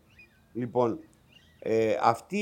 [0.53, 0.99] Λοιπόν,
[1.59, 2.37] ε, αυτή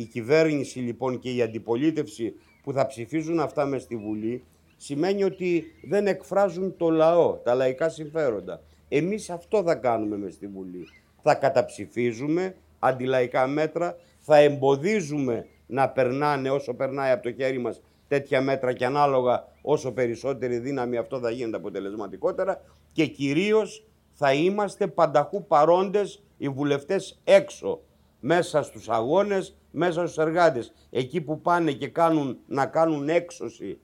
[0.00, 4.44] η κυβέρνηση λοιπόν και η αντιπολίτευση που θα ψηφίζουν αυτά μες στη Βουλή
[4.76, 8.62] σημαίνει ότι δεν εκφράζουν το λαό, τα λαϊκά συμφέροντα.
[8.88, 10.86] Εμείς αυτό θα κάνουμε μες στη Βουλή.
[11.22, 18.40] Θα καταψηφίζουμε αντιλαϊκά μέτρα, θα εμποδίζουμε να περνάνε όσο περνάει από το χέρι μας τέτοια
[18.40, 22.60] μέτρα και ανάλογα όσο περισσότερη δύναμη αυτό θα γίνεται αποτελεσματικότερα
[22.92, 27.80] και κυρίως θα είμαστε πανταχού παρόντες οι βουλευτές έξω,
[28.20, 30.72] μέσα στους αγώνες, μέσα στους εργάτες.
[30.90, 33.78] Εκεί που πάνε και κάνουν, να κάνουν έξωση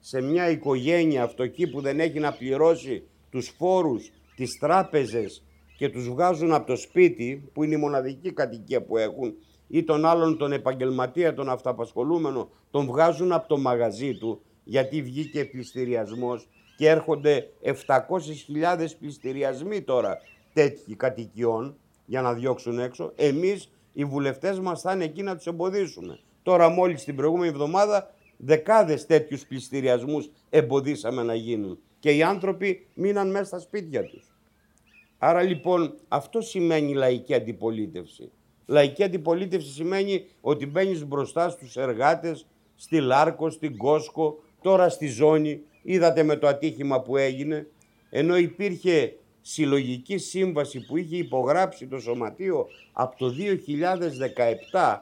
[0.00, 5.42] σε μια οικογένεια αυτοκή που δεν έχει να πληρώσει τους φόρους, τις τράπεζες
[5.76, 9.34] και τους βγάζουν από το σπίτι, που είναι η μοναδική κατοικία που έχουν,
[9.68, 15.44] ή τον άλλον τον επαγγελματία, τον αυταπασχολούμενο, τον βγάζουν από το μαγαζί του γιατί βγήκε
[15.44, 20.18] πληστηριασμός και έρχονται 700.000 πληστηριασμοί τώρα
[20.52, 23.12] τέτοιοι κατοικιών για να διώξουν έξω.
[23.16, 26.18] Εμείς οι βουλευτές μας θα είναι εκεί να τους εμποδίσουμε.
[26.42, 33.30] Τώρα μόλις την προηγούμενη εβδομάδα δεκάδες τέτοιους πληστηριασμούς εμποδίσαμε να γίνουν και οι άνθρωποι μείναν
[33.30, 34.31] μέσα στα σπίτια τους.
[35.24, 38.30] Άρα λοιπόν αυτό σημαίνει λαϊκή αντιπολίτευση.
[38.66, 45.62] Λαϊκή αντιπολίτευση σημαίνει ότι μπαίνεις μπροστά στους εργάτες, στη Λάρκο, στην Κόσκο, τώρα στη Ζώνη.
[45.82, 47.66] Είδατε με το ατύχημα που έγινε.
[48.10, 53.34] Ενώ υπήρχε συλλογική σύμβαση που είχε υπογράψει το Σωματείο από το
[54.72, 54.98] 2017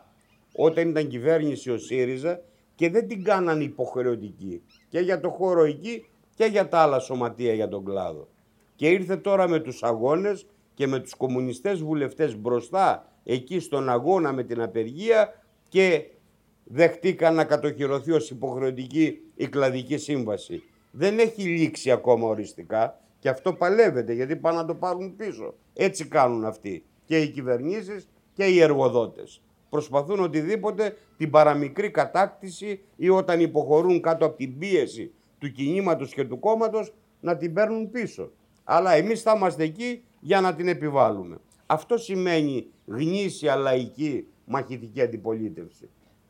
[0.53, 2.41] όταν ήταν κυβέρνηση ο ΣΥΡΙΖΑ
[2.75, 7.55] και δεν την κάνανε υποχρεωτική και για το χώρο εκεί και για τα άλλα σωματεία
[7.55, 8.29] για τον κλάδο.
[8.81, 14.33] Και ήρθε τώρα με τους αγώνες και με τους κομμουνιστές βουλευτές μπροστά εκεί στον αγώνα
[14.33, 16.05] με την απεργία και
[16.65, 20.63] δεχτήκαν να κατοχυρωθεί ως υποχρεωτική η κλαδική σύμβαση.
[20.91, 25.55] Δεν έχει λήξει ακόμα οριστικά και αυτό παλεύεται γιατί πάνε να το πάρουν πίσω.
[25.75, 29.43] Έτσι κάνουν αυτοί και οι κυβερνήσεις και οι εργοδότες.
[29.71, 36.25] Προσπαθούν οτιδήποτε την παραμικρή κατάκτηση ή όταν υποχωρούν κάτω από την πίεση του κινήματος και
[36.25, 38.31] του κόμματος να την παίρνουν πίσω.
[38.73, 41.37] Αλλά εμείς θα είμαστε εκεί για να την επιβάλλουμε.
[41.67, 45.89] Αυτό σημαίνει γνήσια λαϊκή μαχητική αντιπολίτευση.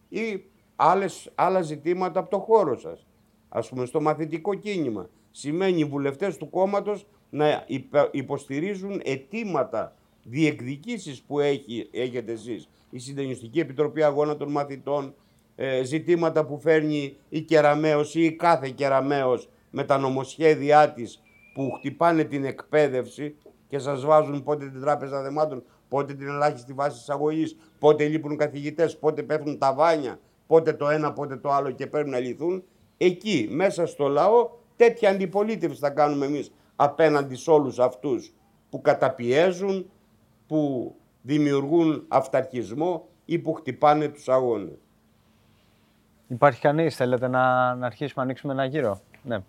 [0.08, 0.44] Ή
[0.76, 3.06] άλλες, άλλα ζητήματα από το χώρο σας.
[3.48, 5.08] Ας πούμε στο μαθητικό κίνημα.
[5.30, 7.64] Σημαίνει οι βουλευτές του κόμματος να
[8.10, 12.68] υποστηρίζουν αιτήματα διεκδικήσεις που έχει, έχετε εσείς.
[12.90, 15.14] Η Συντονιστική Επιτροπή Αγώνα των Μαθητών,
[15.56, 21.20] ε, ζητήματα που φέρνει η Κεραμαίος ή η κάθε Κεραμαίος με τα νομοσχέδιά της
[21.52, 23.36] που χτυπάνε την εκπαίδευση
[23.68, 28.98] και σας βάζουν πότε την τράπεζα δεμάτων, πότε την ελάχιστη βάση εισαγωγής, πότε λείπουν καθηγητές,
[28.98, 32.62] πότε πέφτουν τα βάνια, πότε το ένα, πότε το άλλο και πρέπει να λυθούν.
[32.96, 38.32] Εκεί, μέσα στο λαό, τέτοια αντιπολίτευση θα κάνουμε εμείς απέναντι σε όλους αυτούς
[38.70, 39.90] που καταπιέζουν,
[40.46, 44.78] που δημιουργούν αυταρχισμό ή που χτυπάνε τους αγώνες.
[46.28, 49.42] Υπάρχει κανείς, θέλετε να, να αρχίσουμε να ανοίξουμε ένα γύρο; Ναι.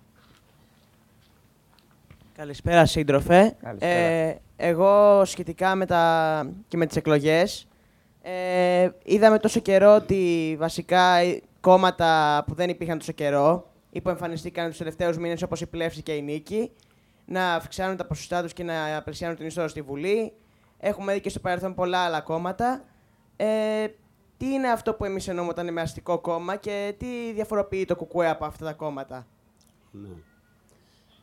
[2.42, 3.56] Καλησπέρα σύντροφε.
[3.62, 3.94] Καλησπέρα.
[3.94, 6.54] Ε, εγώ σχετικά με τα...
[6.68, 7.68] και με τις εκλογές
[8.22, 14.10] ε, είδαμε τόσο καιρό ότι βασικά οι κόμματα που δεν υπήρχαν τόσο καιρό ή που
[14.10, 16.72] εμφανιστήκαν τους τελευταίους μήνες όπως η Πλεύση και η Νίκη
[17.26, 20.34] να αυξάνουν τα ποσοστά τους και να απλησιάνουν την ιστορία στη Βουλή.
[20.78, 22.84] Έχουμε δει και στο παρελθόν πολλά άλλα κόμματα.
[23.36, 23.88] Ε,
[24.38, 28.30] τι είναι αυτό που εμείς εννοούμε όταν είναι αστικό κόμμα και τι διαφοροποιεί το κουκουέ
[28.30, 29.28] από αυτά τα κόμματα;
[29.92, 30.10] Ναι.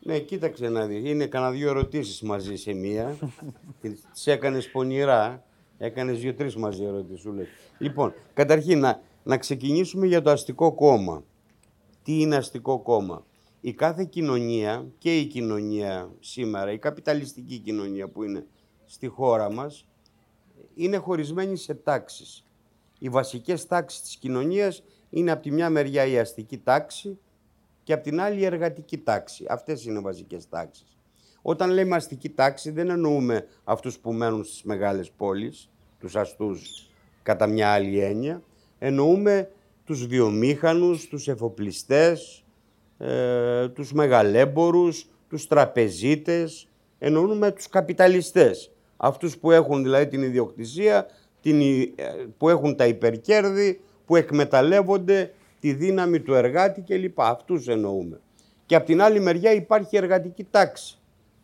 [0.02, 1.10] Ναι, κοίταξε να δεις.
[1.10, 3.16] Είναι κανένα δύο ερωτήσεις μαζί σε μία.
[4.12, 5.42] Τις έκανες πονηρά.
[5.78, 7.46] Έκανες δύο-τρεις μαζί ερωτησούλε.
[7.78, 11.24] Λοιπόν, καταρχήν να, να ξεκινήσουμε για το αστικό κόμμα.
[12.02, 13.26] Τι είναι αστικό κόμμα;
[13.60, 18.46] Η κάθε κοινωνία και η κοινωνία σήμερα, η καπιταλιστική κοινωνία που είναι
[18.84, 19.86] στη χώρα μας,
[20.74, 22.44] είναι χωρισμένη σε τάξεις.
[22.98, 27.18] Οι βασικές τάξεις της κοινωνίας είναι από τη μια μεριά η αστική τάξη,
[27.88, 29.44] και απ' την άλλη η εργατική τάξη.
[29.48, 30.96] Αυτές είναι οι βασικές τάξεις.
[31.42, 35.70] Όταν λέμε αστική τάξη δεν εννοούμε αυτούς που μένουν στις μεγάλες πόλεις,
[36.00, 36.90] τους αστούς
[37.22, 38.42] κατά μια άλλη έννοια.
[38.78, 39.50] Εννοούμε
[39.84, 42.44] τους βιομήχανους, τους εφοπλιστές,
[42.98, 48.72] ε, τους μεγαλέμπορους, τους τραπεζίτες, εννοούμε τους καπιταλιστές.
[48.96, 51.06] Αυτούς που έχουν δηλαδή την ιδιοκτησία,
[51.40, 52.04] την, ε,
[52.36, 57.20] που έχουν τα υπερκέρδη, που εκμεταλλεύονται τη δύναμη του εργάτη κλπ.
[57.20, 58.20] Αυτούς εννοούμε.
[58.66, 60.98] Και από την άλλη μεριά υπάρχει εργατική τάξη.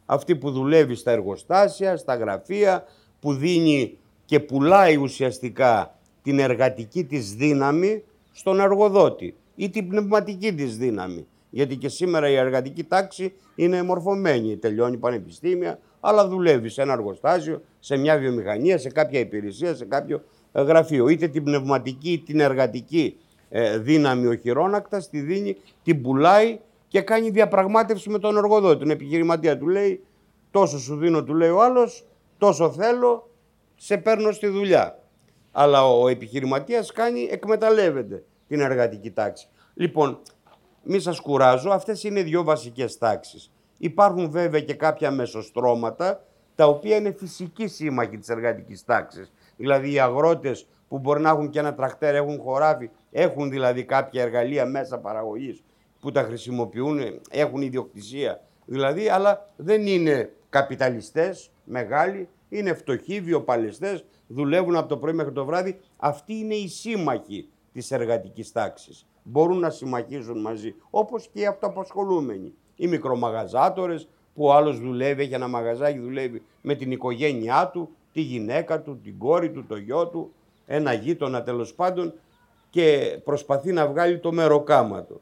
[0.07, 2.85] Αυτή που δουλεύει στα εργοστάσια, στα γραφεία,
[3.21, 10.77] που δίνει και πουλάει ουσιαστικά την εργατική της δύναμη στον εργοδότη ή την πνευματική της
[10.77, 11.27] δύναμη.
[11.51, 17.63] Γιατί και σήμερα η εργατική τάξη είναι μορφωμένη, τελειώνει πανεπιστήμια, αλλά δουλεύει σε ένα εργοστάσιο,
[17.79, 20.23] σε μια βιομηχανία, σε κάποια υπηρεσία, σε κάποιο
[20.53, 21.09] γραφείο.
[21.09, 23.17] Είτε την πνευματική είτε την εργατική
[23.57, 28.79] ε, δύναμη ο χειρόνακτας, τη δίνει, την πουλάει και κάνει διαπραγμάτευση με τον εργοδότη.
[28.79, 30.05] Τον επιχειρηματία του λέει
[30.51, 32.07] τόσο σου δίνω του λέει ο άλλος,
[32.39, 33.31] τόσο θέλω,
[33.77, 34.99] σε παίρνω στη δουλειά.
[35.53, 39.49] Αλλά ο επιχειρηματίας κάνει, εκμεταλλεύεται την εργατική τάξη.
[39.75, 40.19] Λοιπόν,
[40.83, 43.53] μη σας κουράζω, αυτές είναι δύο βασικές τάξεις.
[43.79, 49.33] Υπάρχουν βέβαια και κάποια μεσοστρώματα, τα οποία είναι φυσική σύμμαχοι της εργατικής τάξης.
[49.57, 54.23] Δηλαδή οι αγρότες που μπορεί να έχουν και ένα τρακτέρ, έχουν χωράφι, έχουν δηλαδή κάποια
[54.23, 55.63] εργαλεία μέσα παραγωγής
[56.01, 64.77] που τα χρησιμοποιούν, έχουν ιδιοκτησία δηλαδή, αλλά δεν είναι καπιταλιστές μεγάλοι, είναι φτωχοί, βιοπαλαιστές, δουλεύουν
[64.77, 65.81] από το πρωί μέχρι το βράδυ.
[65.97, 69.07] Αυτοί είναι οι σύμμαχοι της εργατικής τάξης.
[69.23, 72.55] Μπορούν να συμμαχίζουν μαζί, όπως και οι αυτοαπασχολούμενοι.
[72.77, 78.21] Οι μικρομαγαζάτορες, που ο άλλος δουλεύει, έχει ένα μαγαζάκι, δουλεύει με την οικογένειά του, τη
[78.21, 80.33] γυναίκα του, την κόρη του, το γιο του,
[80.67, 82.15] ένα γείτονα τέλος πάντων
[82.71, 85.21] και προσπαθεί να βγάλει το μεροκάματο.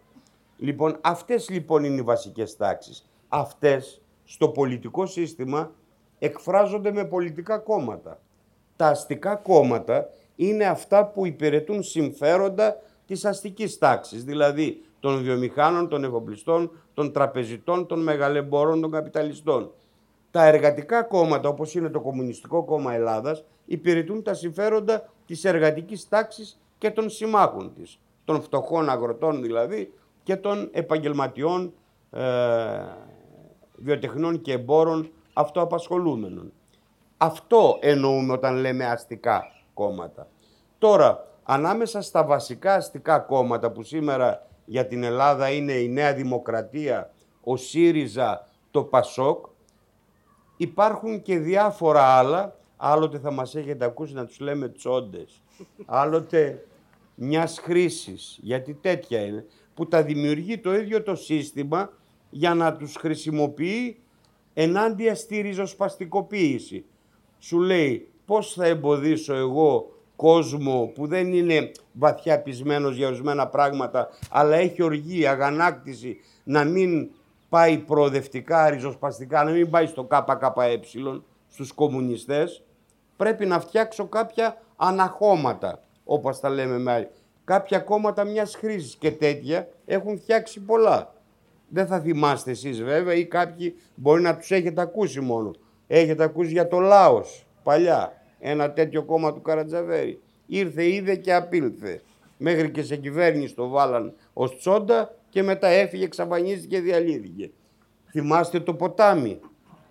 [0.57, 3.09] Λοιπόν, αυτές λοιπόν είναι οι βασικές τάξεις.
[3.29, 5.71] Αυτές στο πολιτικό σύστημα
[6.19, 8.21] εκφράζονται με πολιτικά κόμματα.
[8.77, 12.77] Τα αστικά κόμματα είναι αυτά που υπηρετούν συμφέροντα
[13.07, 19.73] της αστικής τάξης, δηλαδή των βιομηχάνων, των εφοπλιστών, των τραπεζιτών, των μεγαλεμπόρων, των καπιταλιστών.
[20.33, 26.61] Τα εργατικά κόμματα, όπως είναι το Κομμουνιστικό Κόμμα Ελλάδας, υπηρετούν τα συμφέροντα της εργατικής τάξης
[26.79, 29.93] και των συμμάχων της, των φτωχών αγροτών δηλαδή
[30.23, 31.73] και των επαγγελματιών
[32.11, 32.21] ε,
[33.77, 36.53] βιοτεχνών και εμπόρων αυτοαπασχολούμενων.
[37.17, 40.27] Αυτό εννοούμε όταν λέμε αστικά κόμματα.
[40.79, 47.11] Τώρα, ανάμεσα στα βασικά αστικά κόμματα που σήμερα για την Ελλάδα είναι η Νέα Δημοκρατία,
[47.45, 49.47] ο ΣΥΡΙΖΑ, το ΠΑΣΟΚ,
[50.57, 55.43] υπάρχουν και διάφορα άλλα, άλλοτε θα μας έχετε ακούσει να τους λέμε τσόντες,
[55.87, 56.67] άλλοτε
[57.15, 61.93] μιας χρήσης, γιατί τέτοια είναι, που τα δημιουργεί το ίδιο το σύστημα
[62.31, 64.01] για να τους χρησιμοποιεί
[64.55, 66.85] ενάντια στη ριζοσπαστικοποίηση.
[67.39, 74.09] Σου λέει πώς θα εμποδίσω εγώ κόσμο που δεν είναι βαθιά πισμένος για ορισμένα πράγματα
[74.31, 77.11] αλλά έχει οργή, αγανάκτηση να μην
[77.53, 80.81] πάει προοδευτικά, ριζοσπαστικά, να μην πάει στο ΚΚΕ,
[81.49, 82.63] στους κομμουνιστές,
[83.17, 87.11] πρέπει να φτιάξω κάποια αναχώματα, όπως τα λέμε με
[87.45, 91.15] Κάποια κόμματα μιας χρήσης και τέτοια έχουν φτιάξει πολλά.
[91.69, 95.51] Δεν θα θυμάστε εσείς βέβαια ή κάποιοι μπορεί να τους έχετε ακούσει μόνο.
[95.87, 100.21] Έχετε ακούσει για το Λάος παλιά, ένα τέτοιο κόμμα του Καρατζαβέρη.
[100.47, 102.01] Ήρθε, είδε και απήλθε.
[102.37, 107.51] Μέχρι και σε κυβέρνηση το βάλαν ως τσόντα και μετά έφυγε, εξαφανίστηκε και διαλύθηκε.
[108.11, 109.41] Θυμάστε το ποτάμι,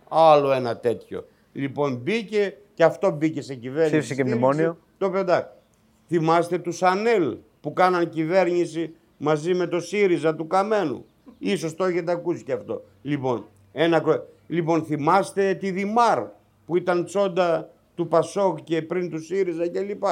[0.10, 1.26] άλλο ένα τέτοιο.
[1.52, 3.98] Λοιπόν μπήκε και αυτό μπήκε σε κυβέρνηση.
[3.98, 4.78] Ψήφισε και μνημόνιο.
[4.98, 5.58] Το πεντά.
[6.08, 11.06] Θυμάστε τους Σανέλ που κάναν κυβέρνηση μαζί με το ΣΥΡΙΖΑ του Καμένου.
[11.38, 12.84] Ίσως το έχετε ακούσει και αυτό.
[13.02, 14.26] Λοιπόν, ένα...
[14.48, 16.24] λοιπόν θυμάστε τη Δημάρ
[16.66, 20.04] που ήταν τσόντα του Πασόκ και πριν του ΣΥΡΙΖΑ κλπ.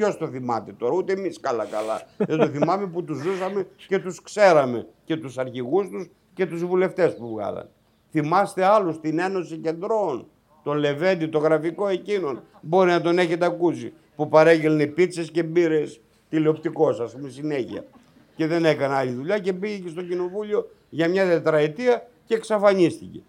[0.00, 2.02] Ποιος το θυμάται τώρα, ούτε εμείς καλά-καλά.
[2.16, 6.64] Δεν το θυμάμαι που τους ζούσαμε και τους ξέραμε και τους αρχηγούς τους και τους
[6.64, 7.68] βουλευτές που βγάλαν.
[8.10, 10.26] Θυμάστε άλλους στην Ένωση Κεντρών,
[10.62, 12.42] τον Λεβέντη, το γραφικό εκείνον.
[12.60, 13.92] Μπορεί να τον έχετε ακούσει.
[14.16, 17.84] Που παρέγγελνε πίτσες και μπύρες τηλεοπτικός, ας πούμε, συνέχεια.
[18.36, 23.20] Και δεν έκανε άλλη δουλειά και πήγε και στο κοινοβούλιο για μια τετραετία και εξαφανίστηκε.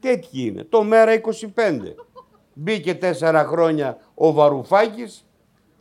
[0.00, 0.64] Τέτοιοι είναι.
[0.64, 1.12] Το μέρα
[1.54, 1.94] 25.
[2.54, 5.26] Μπήκε τέσσερα χρόνια ο Βαρουφάκης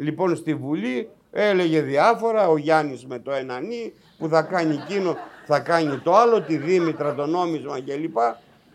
[0.01, 5.15] Λοιπόν στη Βουλή έλεγε διάφορα, ο Γιάννης με το ένα νι, που θα κάνει εκείνο,
[5.45, 8.17] θα κάνει το άλλο, τη Δήμητρα, το νόμισμα κλπ.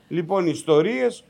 [0.09, 1.25] Λοιπόν ιστορίες,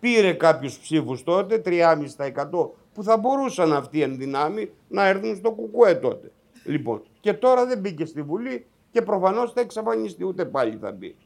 [0.00, 5.94] πήρε κάποιους ψήφους τότε, 3,5% που θα μπορούσαν αυτοί εν δυνάμει να έρθουν στο κουκουέ
[5.94, 6.30] τότε.
[6.64, 11.16] Λοιπόν, και τώρα δεν μπήκε στη Βουλή και προφανώς θα εξαφανιστεί, ούτε πάλι θα μπει.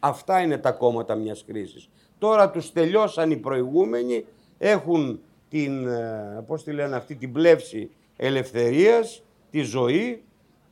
[0.00, 1.88] Αυτά είναι τα κόμματα μιας κρίσης.
[2.18, 4.24] Τώρα τους τελειώσαν οι προηγούμενοι,
[4.58, 10.22] έχουν την, ε, πώς τη λένε αυτή, την πλεύση ελευθερίας, τη ζωή,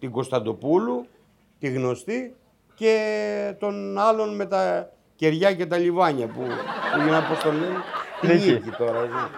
[0.00, 1.06] την Κωνσταντοπούλου,
[1.58, 2.34] τη γνωστή
[2.74, 6.40] και των άλλων με τα κεριά και τα λιβάνια που,
[6.94, 9.30] που για να πώς το λένε, την τώρα.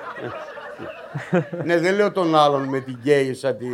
[1.64, 3.66] ναι, δεν λέω τον άλλον με την γκέισα, τη,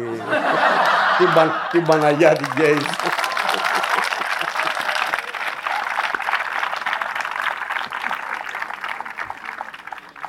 [1.19, 1.29] την,
[1.71, 3.22] την Παναγιά την γκέισα.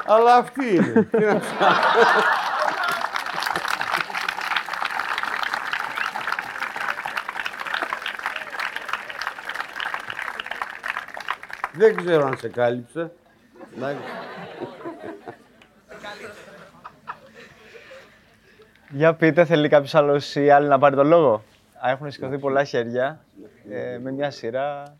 [0.06, 1.04] Αλλά αυτή είναι.
[1.04, 1.42] Τι να
[11.74, 13.12] Δεν ξέρω αν σε κάλυψε.
[18.90, 21.44] Για πείτε, θέλει κάποιος άλλος ή άλλη να πάρει το λόγο;
[21.84, 23.26] Έχουν σηκωθεί πολλά χέρια.
[23.70, 24.98] Ε, με μια σειρά.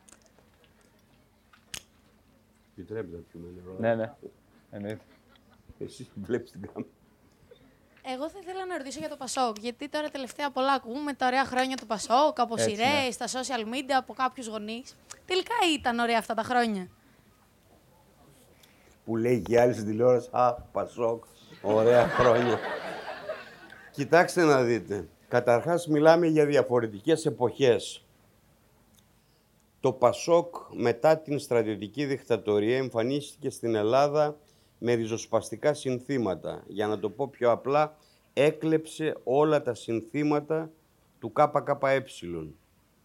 [2.78, 3.76] Επιτρέπετε να πιούμε νερό.
[3.80, 4.14] Ναι, ναι.
[4.76, 5.04] Εννοείται.
[5.80, 6.92] Εσύ βλέπεις την κάμερα.
[8.06, 9.58] Εγώ θα ήθελα να ρωτήσω για το Πασόκ.
[9.60, 13.12] Γιατί τώρα τελευταία πολλά ακούμε τα ωραία χρόνια του Πασόκ, από Έτσι, σειρές, ναι.
[13.12, 14.96] στα social media, από κάποιους γονείς.
[15.26, 16.88] Τελικά ήταν ωραία αυτά τα χρόνια.
[19.06, 21.24] Που λέει και άλλη στην τηλεόραση, Α, Πασόκ,
[21.62, 22.60] ωραία χρόνια.
[23.92, 25.08] Κοιτάξτε να δείτε.
[25.28, 28.06] Καταρχάς μιλάμε για διαφορετικές εποχές.
[29.80, 34.38] Το Πασόκ μετά την στρατιωτική δικτατορία εμφανίστηκε στην Ελλάδα
[34.86, 36.64] με ριζοσπαστικά συνθήματα.
[36.68, 37.98] Για να το πω πιο απλά,
[38.34, 40.72] έκλεψε όλα τα συνθήματα
[41.20, 42.06] του ΚΚΕ.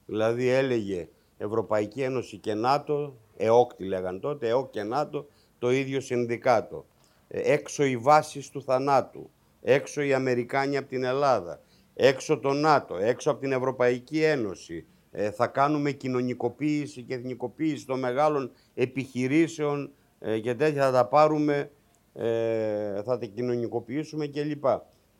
[0.06, 5.26] Δηλαδή έλεγε Ευρωπαϊκή Ένωση και ΝΑΤΟ, ΕΟΚ τη λέγαν τότε, ΕΟΚ και ΝΑΤΟ,
[5.58, 6.86] το ίδιο συνδικάτο.
[7.28, 9.30] Ε, έξω οι βάσεις του θανάτου,
[9.62, 11.60] έξω οι Αμερικάνοι από την Ελλάδα,
[11.94, 14.86] έξω το ΝΑΤΟ, έξω από την Ευρωπαϊκή Ένωση.
[15.10, 21.70] Ε, θα κάνουμε κοινωνικοποίηση και εθνικοποίηση των μεγάλων επιχειρήσεων ε, και τέτοια θα τα πάρουμε,
[22.14, 24.64] ε, θα τα κοινωνικοποιήσουμε κλπ.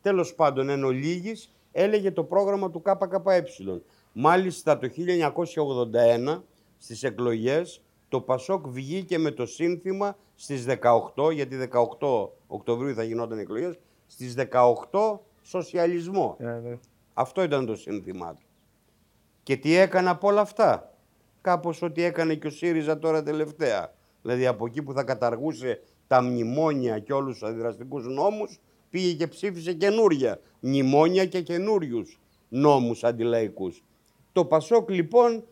[0.01, 3.43] Τέλος πάντων, εν ολίγης, έλεγε το πρόγραμμα του ΚΚΕ.
[4.13, 6.43] Μάλιστα το 1981
[6.77, 10.65] στις εκλογές το Πασόκ βγήκε με το σύνθημα στις
[11.15, 16.35] 18, γιατί 18 Οκτωβρίου θα γινόταν εκλογές, στις 18 σοσιαλισμό.
[16.39, 16.77] Ε, ναι.
[17.13, 18.45] Αυτό ήταν το σύνθημά του.
[19.43, 20.93] Και τι έκανε από όλα αυτά;
[21.41, 23.93] Κάπως ό,τι έκανε και ο ΣΥΡΙΖΑ τώρα τελευταία.
[24.29, 29.27] Δηλαδή από εκεί που θα καταργούσε τα μνημόνια και όλους τους αντιδραστικούς νόμους, πήγε και
[29.27, 32.05] ψήφισε καινούρια μνημόνια και καινούριου
[32.49, 33.83] νόμους αντιλαϊκούς.
[34.31, 35.43] Το Πασόκ λοιπόν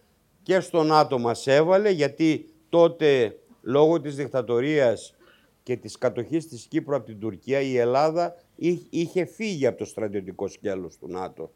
[0.43, 5.15] και στον ΝΑΤΟ μας έβαλε γιατί τότε λόγω της δικτατορίας
[5.63, 8.35] και της κατοχής της Κύπρου από την Τουρκία η Ελλάδα
[8.89, 11.51] είχε φύγει από το στρατιωτικό σκέλος του ΝΑΤΟ.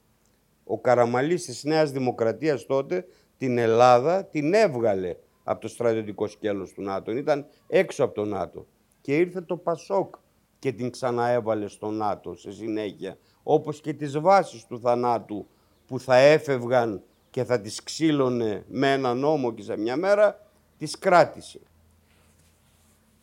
[0.64, 3.06] Ο Καραμαλής της Νέας Δημοκρατίας τότε
[3.38, 7.12] την Ελλάδα την έβγαλε από το στρατιωτικό σκέλος του ΝΑΤΟ.
[7.12, 8.66] Ήταν έξω από το ΝΑΤΟ.
[9.02, 10.16] Και ήρθε το Πασόκ
[10.60, 13.18] και την ξαναέβαλε στο ΝΑΤΟ σε συνέχεια.
[13.44, 15.48] Όπως και τις βάσεις του θανάτου
[15.88, 21.00] που θα έφευγαν και θα τις ξύλωνε με ένα νόμο και σε μια μέρα, τις
[21.00, 21.60] κράτησε.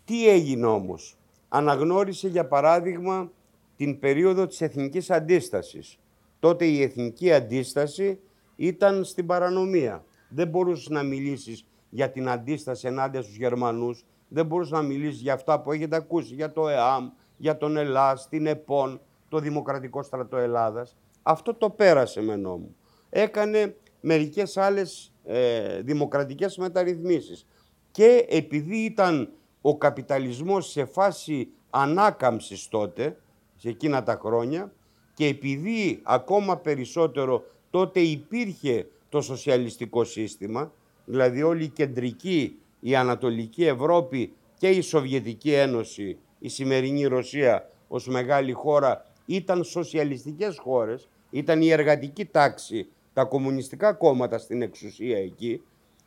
[0.04, 1.16] Τι έγινε όμως;
[1.48, 3.30] Αναγνώρισε για παράδειγμα
[3.76, 5.98] την περίοδο της εθνικής αντίστασης.
[6.40, 8.18] Τότε η εθνική αντίσταση
[8.56, 10.04] ήταν στην παρανομία.
[10.28, 15.32] Δεν μπορούσες να μιλήσεις για την αντίσταση ενάντια στους Γερμανούς, δεν μπορούσε να μιλήσεις για
[15.32, 20.36] αυτά που έχετε ακούσει, για το ΕΑΜ, για τον Ελλάς, την ΕΠΟΝ, το Δημοκρατικό Στρατό
[20.36, 20.96] Ελλάδας.
[21.22, 22.74] Αυτό το πέρασε με νόμο.
[23.10, 27.46] Έκανε μερικές άλλες ε, δημοκρατικές μεταρρυθμίσεις.
[27.90, 33.16] Και επειδή ήταν ο καπιταλισμός σε φάση ανάκαμψης τότε,
[33.56, 34.72] σε εκείνα τα χρόνια,
[35.14, 40.72] και επειδή ακόμα περισσότερο τότε υπήρχε το σοσιαλιστικό σύστημα,
[41.08, 48.08] δηλαδή όλη η κεντρική, η Ανατολική Ευρώπη και η Σοβιετική Ένωση, η σημερινή Ρωσία ως
[48.08, 55.62] μεγάλη χώρα, ήταν σοσιαλιστικές χώρες, ήταν η εργατική τάξη τα κομμουνιστικά κόμματα στην εξουσία εκεί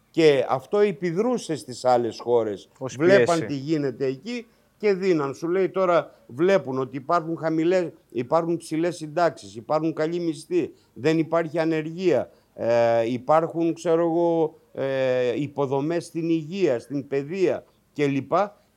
[0.10, 2.70] και αυτό επιδρούσε στις άλλες χώρες.
[2.98, 4.46] Βλέπαν τι γίνεται εκεί
[4.78, 5.34] και δίναν.
[5.34, 11.60] Σου λέει τώρα βλέπουν ότι υπάρχουν χαμηλές, υπάρχουν ψηλές συντάξεις, υπάρχουν καλοί μισθοί, δεν υπάρχει
[11.60, 18.32] ανεργία, ε, υπάρχουν ξέρω εγώ, ε, υποδομές στην υγεία, στην παιδεία κλπ.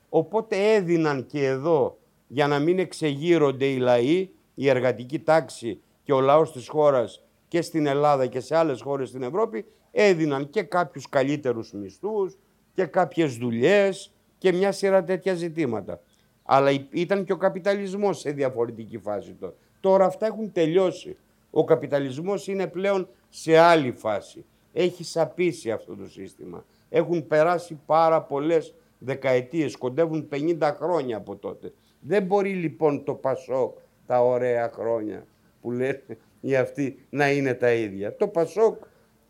[0.08, 6.20] Οπότε έδιναν και εδώ για να μην εξεγείρονται οι λαοί, η εργατική τάξη και ο
[6.20, 11.08] λαός της χώρας και στην Ελλάδα και σε άλλες χώρες στην Ευρώπη έδιναν και κάποιους
[11.08, 12.36] καλύτερους μισθούς
[12.74, 16.00] και κάποιες δουλειές και μια σειρά τέτοια ζητήματα.
[16.42, 19.54] Αλλά ήταν και ο καπιταλισμός σε διαφορετική φάση τώρα.
[19.80, 21.16] Τώρα αυτά έχουν τελειώσει.
[21.50, 24.44] Ο καπιταλισμός είναι πλέον σε άλλη φάση.
[24.76, 26.64] Έχει σαπίσει αυτό το σύστημα.
[26.88, 31.72] Έχουν περάσει πάρα πολλές δεκαετίες, κοντεύουν 50 χρόνια από τότε.
[32.00, 35.26] Δεν μπορεί λοιπόν το Πασόκ τα ωραία χρόνια
[35.60, 38.16] που λέτε για αυτή να είναι τα ίδια.
[38.16, 38.76] Το Πασόκ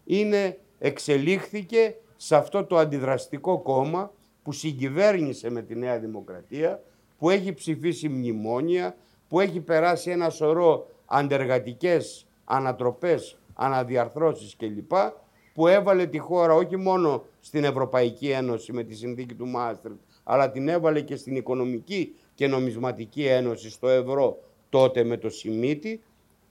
[0.04, 6.82] είναι, εξελίχθηκε σε αυτό το αντιδραστικό κόμμα που συγκυβέρνησε με τη Νέα Δημοκρατία,
[7.18, 8.96] που έχει ψηφίσει μνημόνια,
[9.28, 14.92] που έχει περάσει ένα σωρό αντεργατικές ανατροπές, αναδιαρθρώσεις κλπ,
[15.54, 20.50] που έβαλε τη χώρα όχι μόνο στην Ευρωπαϊκή Ένωση με τη συνθήκη του Μάστρετ, αλλά
[20.50, 24.38] την έβαλε και στην Οικονομική και Νομισματική Ένωση, στο ευρώ,
[24.68, 26.02] τότε με το Σιμίτι,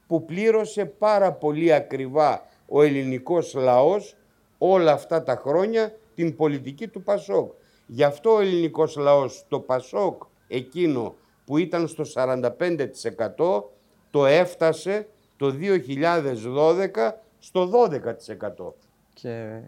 [0.08, 4.16] που πλήρωσε πάρα πολύ ακριβά ο ελληνικός λαός
[4.58, 7.52] όλα αυτά τα χρόνια την πολιτική του Πασόκ.
[7.88, 13.64] Γι' αυτό ο ελληνικός λαός, το Πασόκ εκείνο που ήταν στο 45%
[14.12, 18.83] το έφτασε το 2012 στο 12%.
[19.14, 19.60] Και,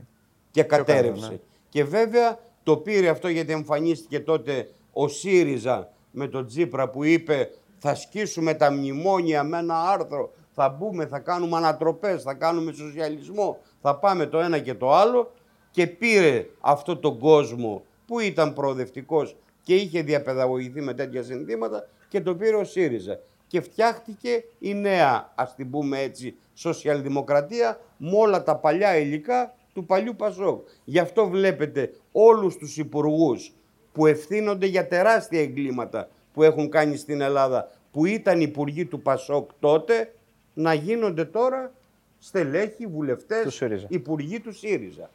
[0.52, 1.30] και κατέρευσε.
[1.30, 1.40] Ναι.
[1.70, 7.50] Και βέβαια το πήρε αυτό γιατί εμφανίστηκε τότε ο ΣΥΡΙΖΑ με τον Τζίπρα που είπε
[7.78, 13.60] θα σκίσουμε τα μνημόνια με ένα άρθρο, θα μπούμε, θα κάνουμε ανατροπές, θα κάνουμε σοσιαλισμό,
[13.82, 15.32] θα πάμε το ένα και το άλλο
[15.72, 22.22] και πήρε αυτό τον κόσμο που ήταν προοδευτικός και είχε διαπαιδαγωγηθεί με τέτοια συνθήματα και
[22.22, 23.20] το πήρε ο ΣΥΡΙΖΑ.
[23.48, 29.86] Και φτιάχτηκε η νέα, ας την πούμε έτσι, σοσιαλδημοκρατία με όλα τα παλιά υλικά του
[29.86, 30.68] παλιού Πασόκ.
[30.84, 33.54] Γι' αυτό βλέπετε όλους τους υπουργούς
[33.92, 39.50] που ευθύνονται για τεράστια εγκλήματα που έχουν κάνει στην Ελλάδα, που ήταν υπουργοί του Πασόκ
[39.60, 40.14] τότε,
[40.54, 41.72] να γίνονται τώρα
[42.20, 43.86] στελέχοι, Του βουλευτές, ΣΥΡΙΖΑ.
[43.90, 45.10] υπουργοί του ΣΥΡΙΖΑ.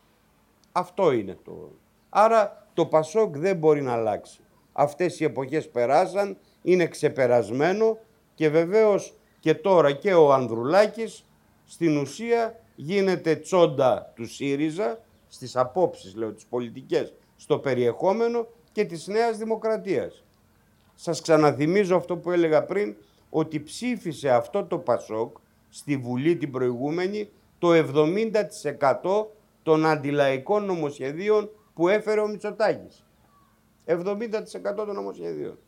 [0.72, 1.70] Αυτό είναι το.
[2.08, 4.40] Άρα το Πασόκ δεν μπορεί να αλλάξει.
[4.72, 7.98] Αυτές οι εποχές περάσαν, είναι ξεπερασμένο
[8.34, 11.24] και βεβαίως και τώρα και ο Ανδρουλάκης
[11.70, 14.98] στην ουσία γίνεται τσόντα του ΣΥΡΙΖΑ
[15.28, 20.24] στις απόψεις, λέω, τις πολιτικές, στο περιεχόμενο και της Νέας Δημοκρατίας.
[20.94, 22.96] Σας ξαναθυμίζω αυτό που έλεγα πριν,
[23.30, 25.36] ότι ψήφισε αυτό το Πασόκ
[25.68, 29.26] στη Βουλή την προηγούμενη το 70%
[29.62, 33.04] των αντιλαϊκών νομοσχεδίων που έφερε ο Μητσοτάκης.
[33.84, 35.58] 70% των νομοσχεδίων.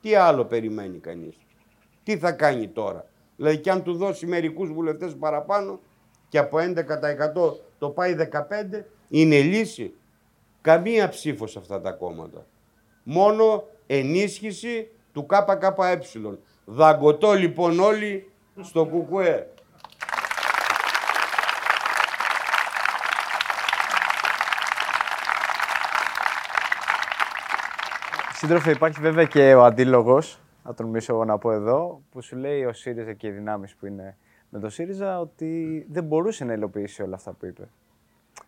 [0.00, 1.36] Τι άλλο περιμένει κανείς;
[2.02, 3.11] Τι θα κάνει τώρα;
[3.42, 5.80] Δηλαδή και αν του δώσει μερικούς βουλευτές παραπάνω
[6.28, 6.72] και από 11%
[7.78, 9.94] το πάει 15% είναι λύση.
[10.60, 12.46] Καμία ψήφος σε αυτά τα κόμματα.
[13.02, 16.38] Μόνο ενίσχυση του ΚΚΕ.
[16.64, 18.30] Δαγκωτό λοιπόν όλοι
[18.60, 19.46] στο ΚΚΕ.
[28.34, 32.36] Σύντροφε, υπάρχει βέβαια και ο αντίλογος, να τον μιλήσω εγώ να πω εδώ, που σου
[32.36, 34.16] λέει ο ΣΥΡΙΖΑ και οι δυνάμεις που είναι
[34.50, 37.68] με το ΣΥΡΙΖΑ ότι δεν μπορούσε να υλοποιήσει όλα αυτά που είπε.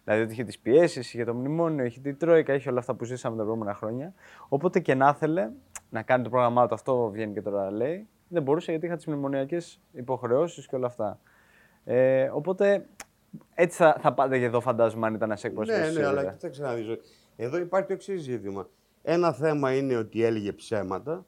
[0.05, 3.05] Δηλαδή ότι είχε τις πιέσεις, είχε το μνημόνιο, είχε την Τρόικα, είχε όλα αυτά που
[3.05, 4.15] ζήσαμε τα προηγούμενα χρόνια.
[4.49, 5.51] Όποτε και να ήθελε
[5.91, 9.07] να κάνει το πρόγραμμά του, αυτό βγαίνει και τώρα λέει, δεν μπορούσε γιατί είχα τις
[9.07, 11.19] μνημονιακές υποχρεώσεις και όλα αυτά.
[11.85, 12.87] Ε, οπότε
[13.55, 15.79] έτσι θα, θα πάτε και εδώ, φαντάζομαι, αν ήταν ένα εκπρόσωπο.
[15.79, 16.99] Ναι, ναι, αλλά κοίταξε να δεις.
[17.37, 18.69] Εδώ υπάρχει το εξής ζήτημα.
[19.03, 21.25] Ένα θέμα είναι ότι έλεγε ψέματα.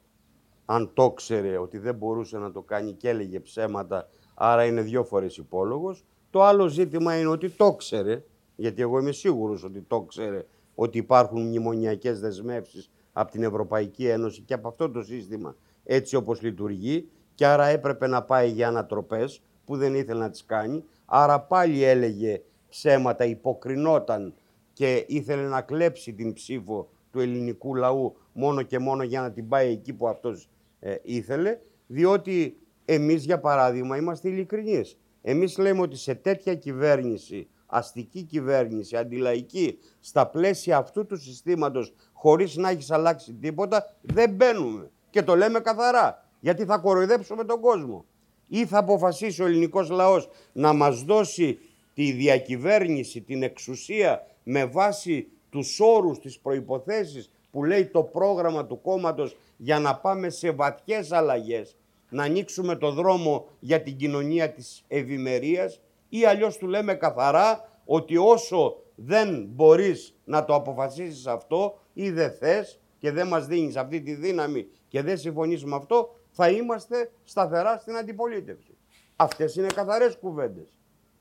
[0.69, 5.03] Αν το ξέρε ότι δεν μπορούσε να το κάνει και έλεγε ψέματα, άρα είναι δύο
[5.03, 6.05] φορές υπόλογος.
[6.29, 8.23] Το άλλο ζήτημα είναι ότι το ξέρε,
[8.55, 10.45] γιατί εγώ είμαι σίγουρος ότι το ξέρε,
[10.75, 16.41] ότι υπάρχουν μνημονιακές δεσμεύσεις από την Ευρωπαϊκή Ένωση και από αυτό το σύστημα έτσι όπως
[16.41, 20.83] λειτουργεί και άρα έπρεπε να πάει για ανατροπές που δεν ήθελε να τις κάνει.
[21.05, 24.33] Άρα πάλι έλεγε ψέματα, υποκρινόταν
[24.73, 29.47] και ήθελε να κλέψει την ψήφο του ελληνικού λαού μόνο και μόνο για να την
[29.47, 30.49] πάει εκεί που αυτός
[30.79, 31.57] ε, ήθελε,
[31.87, 34.97] διότι εμείς για παράδειγμα είμαστε ειλικρινείς.
[35.21, 42.55] Εμείς λέμε ότι σε τέτοια κυβέρνηση, αστική κυβέρνηση, αντιλαϊκή, στα πλαίσια αυτού του συστήματος, χωρίς
[42.55, 44.91] να έχεις αλλάξει τίποτα, δεν μπαίνουμε.
[45.09, 48.05] Και το λέμε καθαρά, γιατί θα κοροϊδέψουμε τον κόσμο.
[48.47, 51.59] Ή θα αποφασίσει ο ελληνικός λαός να μας δώσει
[51.93, 58.81] τη διακυβέρνηση, την εξουσία με βάση τους όρους, τις προϋποθέσεις που λέει το πρόγραμμα του
[58.81, 61.75] κόμματος για να πάμε σε βαθιές αλλαγές,
[62.09, 65.79] να ανοίξουμε το δρόμο για την κοινωνία της ευημερίας
[66.09, 72.31] ή αλλιώς του λέμε καθαρά ότι όσο δεν μπορείς να το αποφασίσεις αυτό ή δεν
[72.31, 77.11] θες και δεν μας δίνεις αυτή τη δύναμη και δεν συμφωνείς με αυτό, θα είμαστε
[77.23, 78.77] σταθερά στην αντιπολίτευση.
[79.15, 80.73] Αυτές είναι καθαρές κουβέντες.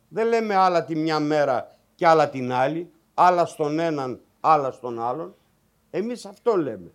[0.08, 5.00] Δεν λέμε άλλα τη μια μέρα και άλλα την άλλη, άλλα στον έναν, άλλα στον
[5.00, 5.34] άλλον.
[5.90, 6.92] Εμείς αυτό λέμε.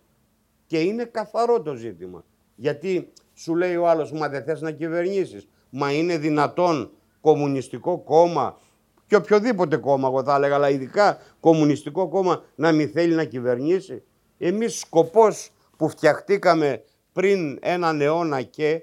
[0.66, 2.24] Και είναι καθαρό το ζήτημα.
[2.54, 5.48] Γιατί σου λέει ο άλλος, μα δεν θες να κυβερνήσεις.
[5.70, 6.90] Μα είναι δυνατόν
[7.20, 8.58] κομμουνιστικό κόμμα
[9.06, 14.02] και οποιοδήποτε κόμμα, εγώ θα έλεγα, αλλά ειδικά κομμουνιστικό κόμμα να μην θέλει να κυβερνήσει.
[14.38, 16.82] Εμείς σκοπός που φτιαχτήκαμε
[17.12, 18.82] πριν έναν αιώνα και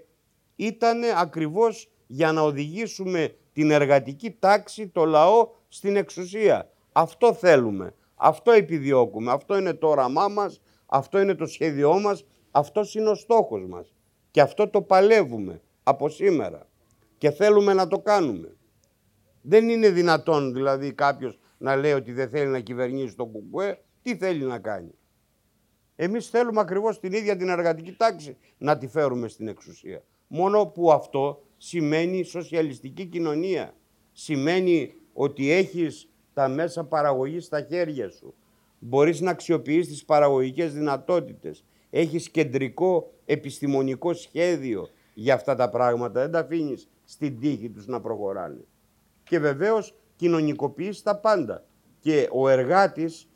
[0.55, 6.69] ήταν ακριβώς για να οδηγήσουμε την εργατική τάξη, το λαό στην εξουσία.
[6.91, 12.95] Αυτό θέλουμε, αυτό επιδιώκουμε, αυτό είναι το όραμά μας, αυτό είναι το σχέδιό μας, αυτός
[12.95, 13.93] είναι ο στόχος μας.
[14.31, 16.67] Και αυτό το παλεύουμε από σήμερα
[17.17, 18.55] και θέλουμε να το κάνουμε.
[19.41, 24.15] Δεν είναι δυνατόν δηλαδή κάποιος να λέει ότι δεν θέλει να κυβερνήσει τον κουκουέ, τι
[24.15, 24.91] θέλει να κάνει;
[25.95, 30.03] Εμείς θέλουμε ακριβώς την ίδια την εργατική τάξη να τη φέρουμε στην εξουσία.
[30.27, 33.73] Μόνο που αυτό σημαίνει σοσιαλιστική κοινωνία.
[34.11, 36.08] Σημαίνει ότι έχεις
[36.39, 38.33] τα μέσα παραγωγής στα χέρια σου.
[38.79, 41.63] Μπορείς να αξιοποιείς τις παραγωγικές δυνατότητες.
[41.89, 46.21] Έχεις κεντρικό επιστημονικό σχέδιο για αυτά τα πράγματα.
[46.21, 48.65] Δεν τα αφήνεις στην τύχη τους να προχωράνε.
[49.23, 51.63] Και βεβαίως κοινωνικοποιείς τα πάντα.
[51.99, 53.27] Και ο εργάτης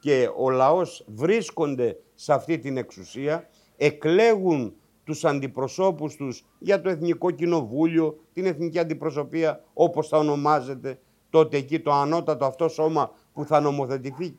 [0.00, 4.74] και ο λαός βρίσκονται σε αυτή την εξουσία, εκλέγουν
[5.04, 10.98] τους αντιπροσώπους τους για το Εθνικό Κοινοβούλιο, την Εθνική Αντιπροσωπεία, όπως θα ονομάζεται,
[11.32, 14.34] τότε εκεί το ανώτατο αυτό σώμα που θα, νομοθετηθεί,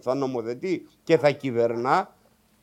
[0.00, 2.16] θα νομοθετεί και θα κυβερνά,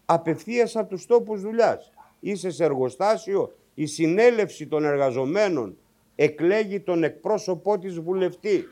[0.06, 1.92] απευθείας από τους τόπους δουλειάς.
[2.20, 5.78] Είσαι σε εργοστάσιο, η συνέλευση των εργαζομένων
[6.16, 8.66] εκλέγει τον εκπρόσωπό της βουλευτή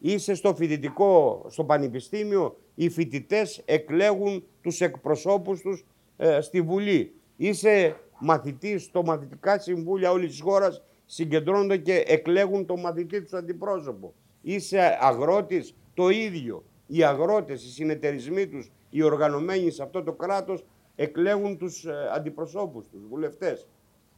[0.00, 5.84] Είσαι στο φοιτητικό, στο πανεπιστήμιο, οι φοιτητές εκλέγουν τους εκπροσώπους τους
[6.16, 7.12] ε, στη Βουλή.
[7.36, 14.14] Είσαι μαθητής στο μαθητικά συμβούλια όλης της χώρας, συγκεντρώνονται και εκλέγουν τον μαθητή τους αντιπρόσωπο.
[14.50, 16.64] Είσαι αγρότης, το ίδιο.
[16.86, 22.88] Οι αγρότες, οι συνεταιρισμοί τους, οι οργανωμένοι σε αυτό το κράτος εκλέγουν τους ε, αντιπροσώπους
[22.88, 23.66] τους, βουλευτές.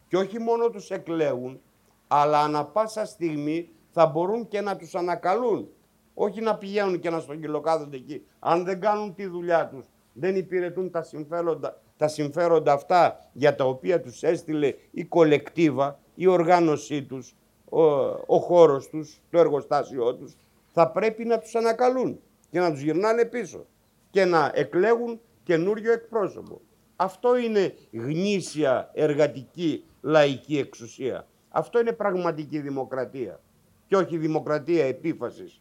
[0.09, 1.61] Και όχι μόνο τους εκλέγουν,
[2.09, 5.69] αλλά ανα πάσα στιγμή θα μπορούν και να τους ανακαλούν.
[6.15, 8.27] Όχι να πηγαίνουν και να στρογγυλοκάθονται εκεί.
[8.39, 13.65] Αν δεν κάνουν τη δουλειά τους, δεν υπηρετούν τα συμφέροντα, τα συμφέροντα αυτά για τα
[13.65, 17.35] οποία τους έστειλε η κολεκτίβα, η οργάνωσή τους,
[17.71, 17.83] ο,
[18.27, 20.37] ο χώρος τους, το εργοστάσιό τους,
[20.73, 23.67] θα πρέπει να τους ανακαλούν και να τους γυρνάνε πίσω
[24.11, 26.61] και να εκλέγουν καινούριο εκπρόσωπο.
[26.97, 31.27] Αυτό είναι γνήσια εργατική λαϊκή εξουσία.
[31.49, 33.41] Αυτό είναι πραγματική δημοκρατία
[33.89, 35.61] και όχι δημοκρατία επίφασης.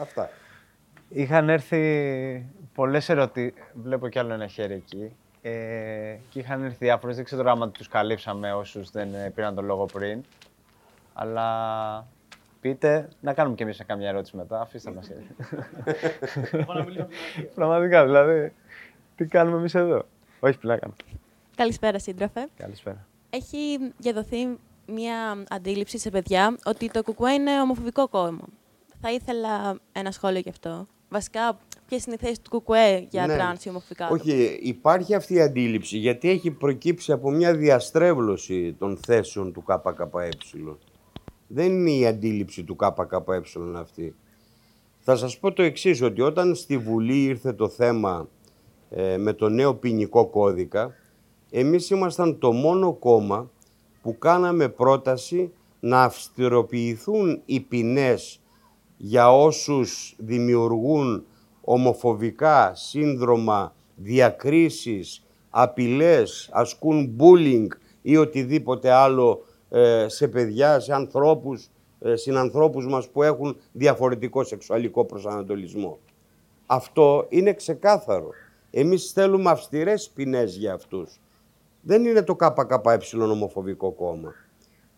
[0.00, 0.30] Αυτά.
[1.08, 7.16] Είχαν έρθει πολλές ερωτήσεις, βλέπω κι άλλο ένα χέρι εκεί, ε, και είχαν έρθει διάφορες,
[7.16, 10.22] δεν ξέρω άμα τους καλύψαμε όσους δεν ε, πήραν τον λόγο πριν,
[11.14, 12.06] αλλά
[12.60, 15.10] πείτε, να κάνουμε κι εμείς καμιά ερώτηση μετά, αφήστε μας.
[17.54, 18.52] Πραγματικά, δηλαδή,
[19.16, 20.04] τι κάνουμε εμείς εδώ;
[20.40, 20.90] Όχι, πλάκα.
[21.56, 22.48] Καλησπέρα, σύντροφε.
[22.56, 23.06] Καλησπέρα.
[23.30, 28.44] Έχει διαδοθεί μια αντίληψη σε παιδιά ότι το ΚΚΕ είναι ομοφοβικό κόμμα.
[29.00, 30.86] Θα ήθελα ένα σχόλιο γι' αυτό.
[31.08, 31.58] Βασικά,
[31.92, 33.34] ποιες είναι οι θέσεις του ΚΚΕ για Ναι.
[33.34, 34.08] τρανς ή ομοφοβικά.
[34.08, 40.28] Όχι, υπάρχει αυτή η αντίληψη γιατί έχει προκύψει από μια διαστρέβλωση των θέσεων του ΚΚΕ.
[41.46, 43.16] Δεν είναι η αντίληψη του ΚΚΕ
[43.76, 44.14] αυτή.
[44.98, 48.28] Θα σας πω το εξής, ότι όταν στη Βουλή ήρθε το θέμα
[48.90, 50.94] ε, με το νέο ποινικό κώδικα,
[51.50, 53.50] εμείς ήμασταν το μόνο κόμμα
[54.02, 58.40] που κάναμε πρόταση να αυστηροποιηθούν οι ποινές
[58.96, 61.26] για όσους δημιουργούν
[61.64, 67.66] ομοφοβικά σύνδρομα, διακρίσεις, απειλές, ασκούν bullying
[68.02, 75.04] ή οτιδήποτε άλλο ε, σε παιδιά, σε ανθρώπους, ε, συνανθρώπους μας που έχουν διαφορετικό σεξουαλικό
[75.04, 75.98] προσανατολισμό.
[76.66, 78.30] Αυτό είναι ξεκάθαρο.
[78.70, 81.20] Εμείς θέλουμε αυστηρές ποινές για αυτούς.
[81.80, 84.34] Δεν είναι το ΚΚΕ ομοφοβικό κόμμα.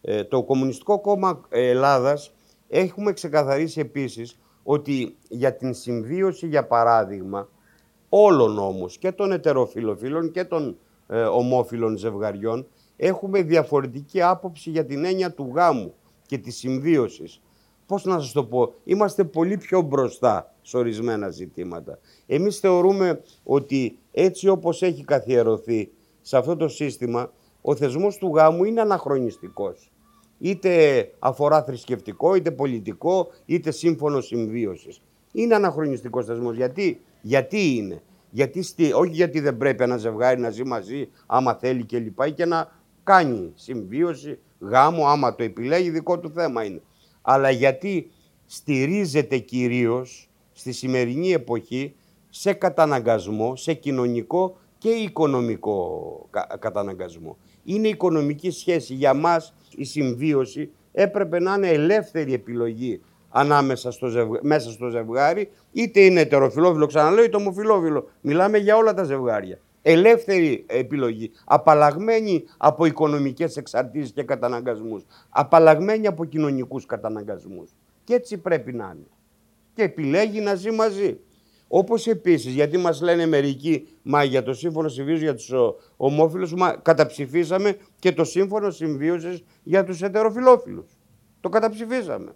[0.00, 2.34] Ε, το Κομμουνιστικό Κόμμα Ελλάδας
[2.68, 7.48] έχουμε ξεκαθαρίσει επίσης ότι για την συμβίωση, για παράδειγμα,
[8.08, 15.04] όλων όμως και των ετεροφιλοφίλων και των ε, ομόφιλων ζευγαριών έχουμε διαφορετική άποψη για την
[15.04, 15.94] έννοια του γάμου
[16.26, 17.40] και της συμβίωσης.
[17.86, 21.98] Πώς να σας το πω, είμαστε πολύ πιο μπροστά σε ορισμένα ζητήματα.
[22.26, 28.64] Εμείς θεωρούμε ότι έτσι όπως έχει καθιερωθεί σε αυτό το σύστημα, ο θεσμός του γάμου
[28.64, 29.92] είναι αναχρονιστικός.
[30.44, 35.00] Είτε αφορά θρησκευτικό, είτε πολιτικό, είτε σύμφωνο συμβίωσης.
[35.32, 36.56] Είναι αναχρονιστικός θεσμός.
[36.56, 41.54] Γιατί, γιατί είναι; Γιατί στη, όχι γιατί δεν πρέπει ένα ζευγάρι να ζει μαζί, άμα
[41.54, 42.70] θέλει και λοιπά, ή και να
[43.02, 46.82] κάνει συμβίωση, γάμο, άμα το επιλέγει, δικό του θέμα είναι.
[47.22, 48.10] Αλλά γιατί
[48.46, 51.94] στηρίζεται κυρίως στη σημερινή εποχή
[52.30, 57.36] σε καταναγκασμό, σε κοινωνικό και οικονομικό κα- καταναγκασμό.
[57.64, 58.94] Είναι οικονομική σχέση.
[58.94, 65.50] Για μας η συμβίωση έπρεπε να είναι ελεύθερη επιλογή ανάμεσα στο ζευγα- μέσα στο ζευγάρι,
[65.72, 68.08] είτε είναι ετεροφιλόφιλο, ξαναλέω, είτε ομοφιλόφιλο.
[68.20, 69.58] Μιλάμε για όλα τα ζευγάρια.
[69.82, 71.30] Ελεύθερη επιλογή.
[71.44, 75.04] Απαλλαγμένη από οικονομικές εξαρτήσεις και καταναγκασμούς.
[75.28, 77.70] Απαλλαγμένη από κοινωνικούς καταναγκασμούς.
[78.04, 79.06] Και έτσι πρέπει να είναι.
[79.74, 81.18] Και επιλέγει να ζει μαζί.
[81.68, 86.54] Όπως επίσης, γιατί μας λένε μερικοί, μα για το σύμφωνο συμβίωσης για τους ο, ομόφυλους,
[86.54, 90.86] μα καταψηφίσαμε και το σύμφωνο συμβίωσης για τους ετεροφιλόφιλους.
[91.40, 92.32] Το καταψηφίσαμε.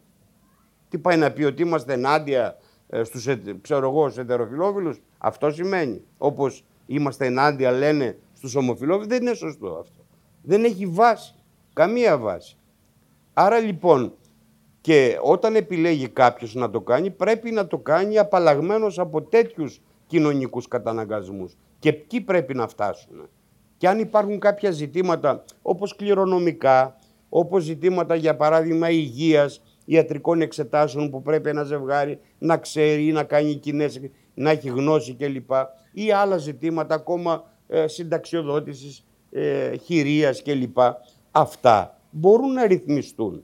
[0.88, 2.58] Τι πάει να πει ότι είμαστε ενάντια
[2.88, 6.02] ε, στους, ετε- ξέρω εγώ, στους ετεροφιλόφιλους; Αυτό σημαίνει.
[6.18, 9.06] Όπως είμαστε ενάντια λένε στους ομοφιλόφιλους.
[9.06, 10.04] Δεν είναι σωστό αυτό.
[10.42, 11.34] Δεν έχει βάση.
[11.72, 12.56] Καμία βάση.
[13.34, 14.14] Άρα λοιπόν,
[14.88, 20.68] και όταν επιλέγει κάποιος να το κάνει, πρέπει να το κάνει απαλλαγμένος από τέτοιους κοινωνικούς
[20.68, 21.56] καταναγκασμούς.
[21.78, 23.28] Και ποιοι πρέπει να φτάσουν.
[23.76, 26.96] Και αν υπάρχουν κάποια ζητήματα όπως κληρονομικά,
[27.28, 33.24] όπως ζητήματα για παράδειγμα υγείας, ιατρικών εξετάσεων που πρέπει ένα ζευγάρι να ξέρει ή να
[33.24, 34.00] κάνει κοινές,
[34.34, 35.50] να έχει γνώση κλπ.
[35.92, 40.78] Ή άλλα ζητήματα ακόμα ε, συνταξιοδότησης, ε, χειρίας κλπ.
[41.30, 43.42] Αυτά μπορούν να ρυθμιστούν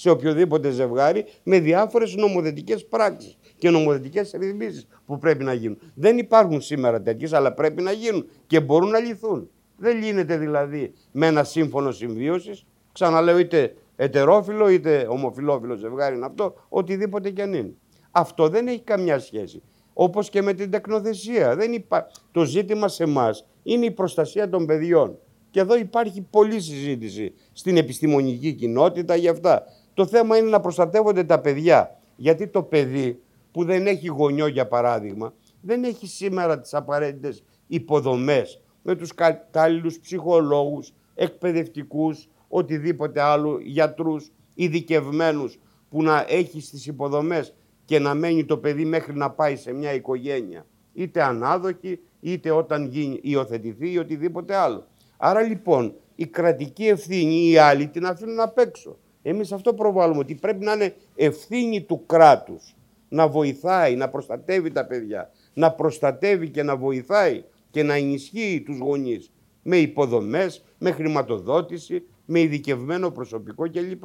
[0.00, 5.78] σε οποιοδήποτε ζευγάρι με διάφορες νομοθετικές πράξεις και νομοθετικές ρυθμίσεις που πρέπει να γίνουν.
[5.94, 9.50] Δεν υπάρχουν σήμερα τέτοιες, αλλά πρέπει να γίνουν και μπορούν να λυθούν.
[9.76, 16.54] Δεν λύνεται δηλαδή με ένα σύμφωνο συμβίωσης, ξαναλέω είτε ετερόφιλο είτε ομοφιλόφιλο ζευγάρι είναι αυτό,
[16.68, 17.74] οτιδήποτε κι αν είναι.
[18.10, 19.62] Αυτό δεν έχει καμιά σχέση.
[19.92, 21.56] Όπως και με την τεκνοθεσία.
[21.56, 22.10] Δεν υπά...
[22.32, 25.18] Το ζήτημα σε εμάς είναι η προστασία των παιδιών.
[25.50, 29.64] Και εδώ υπάρχει πολλή συζήτηση στην επιστημονική κοινότητα για αυτά.
[30.00, 31.96] Το θέμα είναι να προστατεύονται τα παιδιά.
[32.16, 33.20] Γιατί το παιδί
[33.52, 39.98] που δεν έχει γονιό για παράδειγμα, δεν έχει σήμερα τις απαραίτητες υποδομές με τους κατάλληλους
[39.98, 45.58] ψυχολόγους, εκπαιδευτικούς, οτιδήποτε άλλο, γιατρούς, ειδικευμένους
[45.90, 49.92] που να έχει στις υποδομές και να μένει το παιδί μέχρι να πάει σε μια
[49.92, 50.66] οικογένεια.
[50.92, 54.86] Είτε ανάδοχη, είτε όταν γίνει, υιοθετηθεί ή οτιδήποτε άλλο.
[55.16, 58.96] Άρα λοιπόν η κρατική ευθύνη ή οι άλλοι την αφήνουν απ' έξω.
[59.22, 62.74] Εμείς αυτό προβάλλουμε ότι πρέπει να είναι ευθύνη του κράτους
[63.08, 68.78] να βοηθάει, να προστατεύει τα παιδιά, να προστατεύει και να βοηθάει και να ενισχύει τους
[68.78, 69.30] γονείς
[69.62, 74.04] με υποδομές, με χρηματοδότηση, με ειδικευμένο προσωπικό κλπ.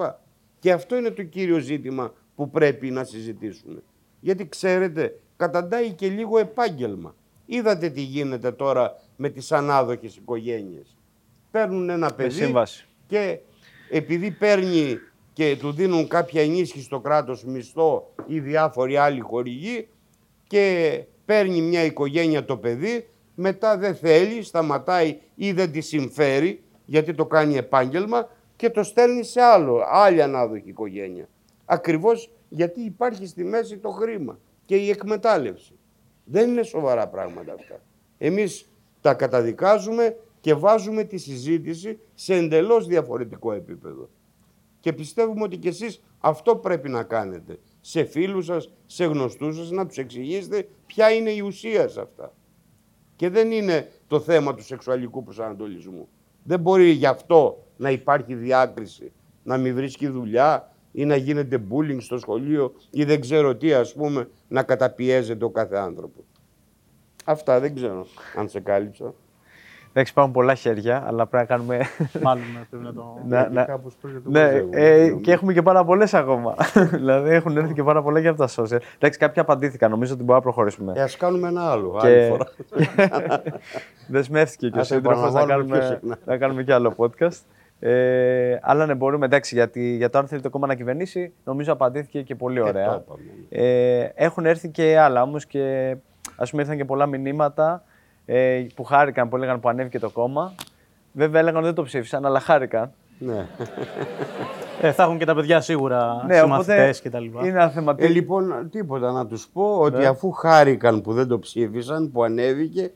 [0.60, 3.84] Και αυτό είναι το κύριο ζήτημα που πρέπει να συζητήσουμε.
[4.20, 7.16] Γιατί ξέρετε, καταντάει και λίγο επάγγελμα.
[7.46, 10.98] Είδατε τι γίνεται τώρα με τις ανάδοχες οικογένειες.
[11.52, 12.54] Παίρνουν ένα παιδί
[13.08, 13.40] και
[13.90, 15.00] επειδή παίρνει
[15.34, 19.88] και του δίνουν κάποια ενίσχυση στο κράτος μισθό ή διάφοροι άλλοι χορηγοί
[20.48, 27.14] και παίρνει μια οικογένεια το παιδί, μετά δεν θέλει, σταματάει ή δεν τη συμφέρει γιατί
[27.14, 31.28] το κάνει επάγγελμα και το στέλνει σε άλλο, άλλη ανάδοχη οικογένεια.
[31.66, 35.74] Ακριβώς γιατί υπάρχει στη μέση το χρήμα και η εκμετάλλευση.
[36.24, 37.82] Δεν είναι σοβαρά πράγματα αυτά.
[38.18, 38.70] Εμείς
[39.02, 44.10] τα καταδικάζουμε και βάζουμε τη συζήτηση σε εντελώς διαφορετικό επίπεδο.
[44.80, 47.60] Και πιστεύουμε ότι και εσείς αυτό πρέπει να κάνετε.
[47.82, 52.34] Σε φίλους σας, σε γνωστούς σας, να τους εξηγήσετε ποια είναι η ουσία σε αυτά.
[53.16, 56.08] Και δεν είναι το θέμα του σεξουαλικού προσανατολισμού.
[56.44, 59.12] Δεν μπορεί γι' αυτό να υπάρχει διάκριση,
[59.44, 63.94] να μην βρίσκει δουλειά ή να γίνεται bullying στο σχολείο ή δεν ξέρω τι ας
[63.94, 66.24] πούμε να καταπιέζεται ο κάθε άνθρωπος.
[67.26, 69.14] Αυτά δεν ξέρω αν σε κάλυψα.
[69.98, 71.80] Εντάξει, υπάρχουν πολλά χέρια, αλλά πρέπει να κάνουμε.
[72.22, 73.20] Μάλλον πρέπει να το.
[73.28, 73.80] να, να...
[74.24, 76.56] Ναι, ε, και έχουμε και πάρα πολλές ακόμα.
[76.92, 78.80] δηλαδή έχουν έρθει και πάρα πολλά για από τα social.
[78.96, 79.92] Εντάξει, κάποια απαντήθηκαν.
[79.92, 80.94] Νομίζω ότι μπορούμε να προχωρήσουμε.
[80.96, 81.98] Ε, ας κάνουμε ένα άλλο.
[82.02, 82.08] Και...
[82.08, 82.48] Άλλη φορά.
[84.08, 87.42] Δεσμεύτηκε και ο σύντροφος να, κάνουμε, να κάνουμε και άλλο podcast.
[87.80, 91.74] Ε, αλλά ναι, μπορούμε, εντάξει, γιατί, για το αν θέλει το κόμμα να κυβερνήσει, νομίζω
[91.74, 93.04] απαντήθηκε και πολύ ωραία.
[93.50, 93.64] Ναι.
[93.64, 95.96] ε, έχουν έρθει και άλλα όμως και
[96.36, 97.84] ας πούμε ήρθαν και πολλά μηνύματα
[98.26, 100.56] ε, που χάρηκαν που έλεγαν που ανέβηκε το κόμμα.
[101.12, 102.92] Βέβαια έλεγαν ότι δεν το ψήφισαν, αλλά χάρηκαν.
[103.20, 103.48] Ναι.
[104.82, 107.46] Ε, θα έχουν και τα παιδιά σίγουρα ναι, συμμαθητές και τα λοιπά.
[107.46, 110.06] Είναι ε, λοιπόν, τίποτα να τους πω ότι ναι.
[110.06, 112.92] αφού χάρηκαν που δεν το ψήφισαν, που ανέβηκε,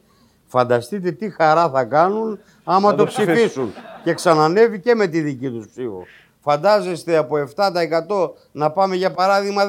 [0.46, 3.74] φανταστείτε τι χαρά θα κάνουν άμα το, ψηφίσουν.
[4.04, 6.04] και ξανανέβει και με τη δική τους ψήφο.
[6.40, 9.64] Φαντάζεστε από 7% να πάμε για παράδειγμα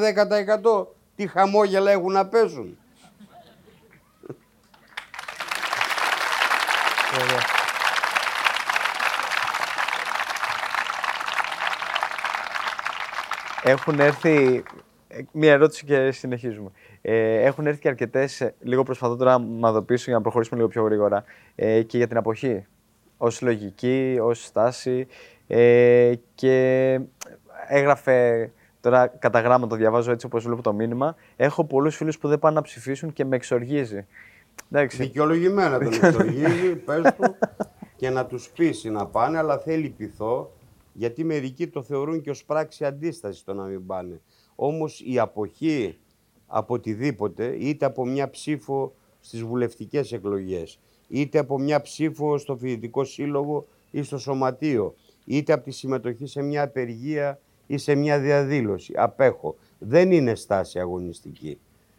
[0.73, 0.87] 10%
[1.17, 2.79] τι χαμόγελα έχουν να πέσουν.
[13.71, 14.63] Έχουν έρθει.
[15.33, 16.71] Μία ερώτηση και συνεχίζουμε.
[17.03, 18.53] Ε, έχουν έρθει και αρκετές.
[18.61, 21.25] Λίγο προσπαθώ τώρα να μαδοποιήσω για να προχωρήσουμε λίγο πιο γρήγορα.
[21.55, 22.67] Ε, και για την αποχή.
[23.17, 25.07] Ω λογική, ως στάση.
[25.47, 26.99] Ε, και
[27.69, 28.51] έγραφε.
[28.81, 31.17] Τώρα κατά γράμμα το διαβάζω έτσι όπως βλέπω το μήνυμα.
[31.37, 34.07] Έχω πολλούς φίλους που δεν πάνε να ψηφίσουν και με εξοργίζει.
[34.71, 34.97] Εντάξει.
[35.03, 37.37] Δικαιολογημένα τον εξοργίζει, πες του
[37.97, 40.53] και να τους πείσει να πάνε, αλλά θέλει πειθό,
[40.93, 44.21] γιατί μερικοί το θεωρούν και ως πράξη αντίσταση το να μην πάνε.
[44.55, 45.99] Όμως η αποχή
[46.47, 50.79] από οτιδήποτε, είτε από μια ψήφο στις βουλευτικές εκλογές,
[51.09, 56.43] είτε από μια ψήφο στο φοιτητικό σύλλογο ή στο σωματείο, είτε από τη συμμετοχή σε
[56.43, 58.93] μια απεργία ή σε μια διαδήλωση.
[58.97, 59.57] Απέχω.
[59.79, 61.59] Δεν είναι στάση αγωνιστική.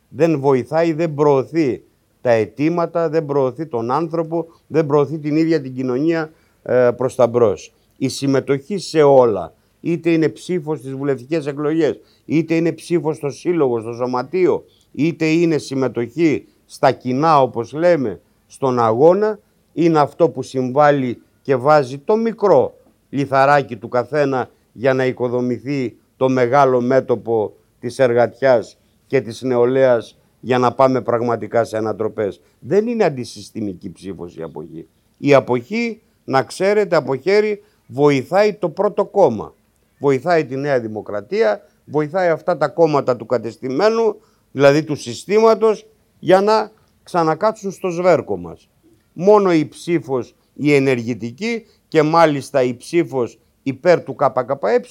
[0.09, 1.83] Δεν βοηθάει, δεν προωθεί
[2.21, 6.31] τα αιτήματα, δεν προωθεί τον άνθρωπο, δεν προωθεί την ίδια την κοινωνία
[6.63, 7.73] ε, προς τα μπρος.
[8.04, 13.80] Η συμμετοχή σε όλα, είτε είναι ψήφος στις βουλευτικές εκλογές, είτε είναι ψήφος στο σύλλογο,
[13.80, 19.39] στο σωματείο, είτε είναι συμμετοχή στα κοινά όπως λέμε, στον αγώνα,
[19.74, 22.74] είναι αυτό που συμβάλλει και βάζει το μικρό
[23.10, 28.78] λιθαράκι του καθένα για να οικοδομηθεί το μεγάλο μέτωπο της εργατιάς
[29.08, 32.41] και της νεολαίας για να πάμε πραγματικά σε ανατροπές.
[32.60, 34.88] Δεν είναι αντισυστημική ψήφος η αποχή.
[35.18, 39.53] Η αποχή, να ξέρετε, από χέρι βοηθάει το πρώτο κόμμα.
[39.99, 44.21] Βοηθάει τη Νέα Δημοκρατία, βοηθάει αυτά τα κόμματα του κατεστημένου,
[44.51, 45.87] δηλαδή του συστήματος,
[46.19, 46.71] για να
[47.03, 48.69] ξανακάτσουν στο σβέρκο μας.
[49.13, 54.81] Μόνο η ψήφος η ενεργητική και μάλιστα η ψήφος υπέρ του ΚΚΕ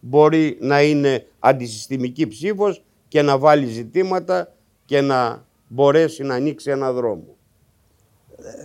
[0.00, 4.52] μπορεί να είναι αντισυστημική ψήφος και να βάλει ζητήματα
[4.84, 7.36] και να μπορέσει να ανοίξει ένα δρόμο.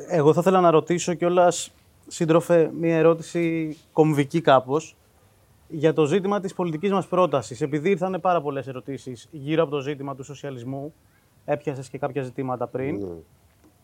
[0.09, 1.71] Εγώ θα ήθελα να ρωτήσω κιόλας,
[2.07, 4.95] σύντροφε, μία ερώτηση κομβική κάπως
[5.69, 7.61] για το ζήτημα της πολιτικής μας πρότασης.
[7.61, 10.93] Επειδή ήρθαν πάρα πολλές ερωτήσεις γύρω από το ζήτημα του σοσιαλισμού,
[11.45, 13.07] έπιασες και κάποια ζητήματα πριν, Ναι.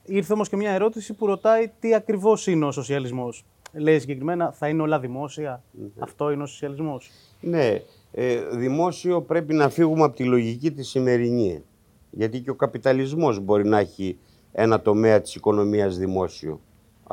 [0.05, 3.45] ήρθε όμως και μια ερώτηση που ρωτάει τι ακριβώς είναι ο σοσιαλισμός.
[3.74, 5.63] Λέει συγκεκριμένα, θα είναι όλα δημόσια;
[5.99, 7.09] Αυτό είναι ο σοσιαλισμός;
[7.41, 11.63] Ναι, ε, δημόσιο πρέπει να φύγουμε από τη λογική της σημερινή.
[12.11, 14.17] Γιατί και ο καπιταλισμός μπορεί να έχει
[14.51, 16.59] ένα τομέα της οικονομίας δημόσιο.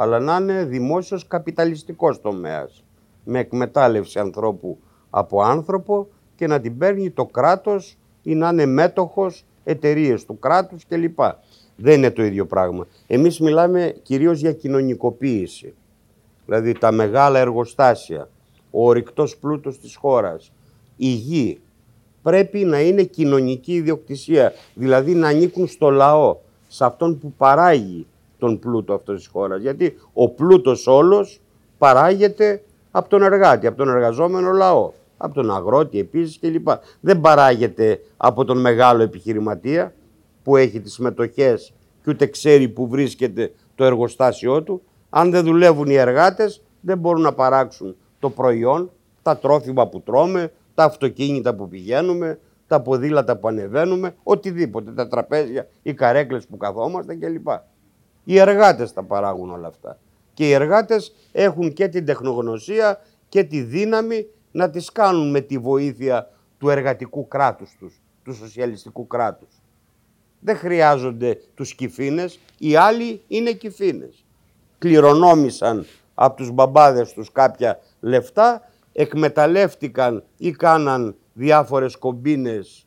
[0.00, 2.84] Αλλά να είναι δημόσιος καπιταλιστικός τομέας.
[3.24, 4.78] Με εκμετάλλευση ανθρώπου
[5.10, 10.86] από άνθρωπο και να την παίρνει το κράτος ή να είναι μέτοχος εταιρείες του κράτους
[10.86, 11.18] κλπ.
[11.76, 12.86] Δεν είναι το ίδιο πράγμα.
[13.06, 15.74] Εμείς μιλάμε κυρίως για κοινωνικοποίηση.
[16.46, 18.28] Δηλαδή τα μεγάλα εργοστάσια,
[18.70, 20.52] ο ορυκτός πλούτος της χώρας,
[20.96, 21.60] η γη,
[22.22, 26.36] πρέπει να είναι κοινωνική ιδιοκτησία, δηλαδή να ανήκουν στο λαό,
[26.68, 28.06] σε αυτόν που παράγει
[28.40, 29.60] τον πλούτο αυτός της χώρας.
[29.60, 31.40] Γιατί ο πλούτος όλος
[31.78, 36.68] παράγεται από τον εργάτη, από τον εργαζόμενο λαό, από τον αγρότη επίσης κλπ.
[37.00, 39.94] Δεν παράγεται από τον μεγάλο επιχειρηματία
[40.42, 41.72] που έχει τις μετοχές
[42.02, 44.82] και ούτε ξέρει που βρίσκεται το εργοστάσιό του.
[45.10, 48.90] Αν δεν δουλεύουν οι εργάτες δεν μπορούν να παράξουν το προϊόν,
[49.22, 55.68] τα τρόφιμα που τρώμε, τα αυτοκίνητα που πηγαίνουμε, τα ποδήλατα που ανεβαίνουμε, οτιδήποτε, τα τραπέζια,
[55.82, 57.48] οι καρέκλες που καθόμαστε κλπ.
[58.24, 59.98] Οι εργάτες τα παράγουν όλα αυτά.
[60.34, 65.58] Και οι εργάτες έχουν και την τεχνογνωσία και τη δύναμη να τις κάνουν με τη
[65.58, 69.60] βοήθεια του εργατικού κράτους τους, του σοσιαλιστικού κράτους.
[70.40, 74.24] Δεν χρειάζονται τους κυφίνες, οι άλλοι είναι κυφίνες.
[74.78, 78.62] Κληρονόμησαν από τους μπαμπάδες τους κάποια λεφτά,
[78.92, 82.86] εκμεταλλεύτηκαν ή κάναν διάφορες κομπίνες,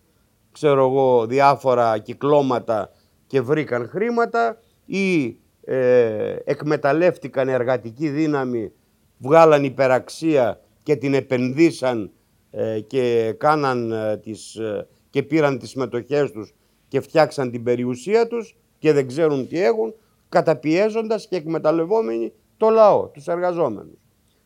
[0.51, 2.89] ξέρω εγώ, διάφορα κυκλώματα
[3.27, 8.71] και βρήκαν χρήματα ή ε, εκμεταλλεύτηκαν εργατική δύναμη,
[9.17, 12.11] βγάλαν υπεραξία και την επενδύσαν
[12.51, 16.53] ε, και, κάναν, ε, τις, ε, και πήραν τις μετοχές τους
[16.87, 19.93] και φτιάξαν την περιουσία τους και δεν ξέρουν τι έχουν,
[20.29, 23.97] καταπιέζοντας και εκμεταλλευόμενοι το λαό, τους εργαζόμενους.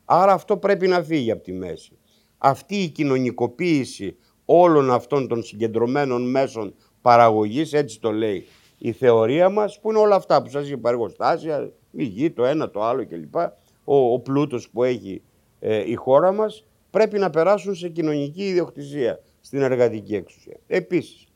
[0.06, 1.98] Άρα αυτό πρέπει να φύγει από τη μέση.
[2.38, 8.46] Αυτή η κοινωνικοποίηση όλων αυτών των συγκεντρωμένων μέσων παραγωγής, έτσι το λέει
[8.78, 12.70] η θεωρία μας, που είναι όλα αυτά που σας είπα, εργοστάσια, η γη, το ένα,
[12.70, 13.36] το άλλο κλπ.
[13.84, 15.22] Ο, ο πλούτος που έχει
[15.60, 20.58] ε, η χώρα μας, πρέπει να περάσουν σε κοινωνική ιδιοκτησία, στην εργατική εξουσία.
[20.68, 21.28] Επίσης,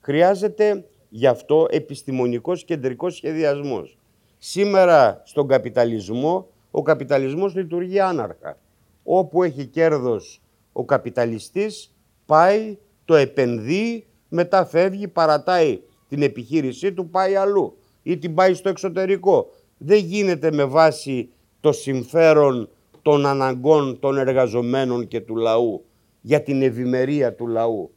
[0.00, 3.98] χρειάζεται γι' αυτό επιστημονικός κεντρικός σχεδιασμός.
[4.38, 8.58] Σήμερα στον καπιταλισμό, ο καπιταλισμός λειτουργεί άναρχα.
[9.04, 10.40] Όπου έχει κέρδος
[10.72, 11.94] ο καπιταλιστής,
[12.26, 18.68] πάει, το επενδύει, μετά φεύγει, παρατάει την επιχείρησή του, πάει αλλού ή την πάει στο
[18.68, 19.50] εξωτερικό.
[19.78, 21.28] Δεν γίνεται με βάση
[21.60, 22.68] το συμφέρον
[23.02, 25.84] των αναγκών των εργαζομένων και του λαού
[26.20, 27.90] για την ευημερία του λαού.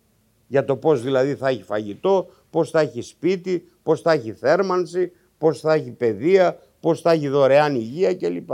[0.47, 5.11] Για το πώς δηλαδή θα έχει φαγητό, πώς θα έχει σπίτι, πώς θα έχει θέρμανση,
[5.37, 8.49] πώς θα έχει παιδεία, πώς θα έχει δωρεάν υγεία κλπ.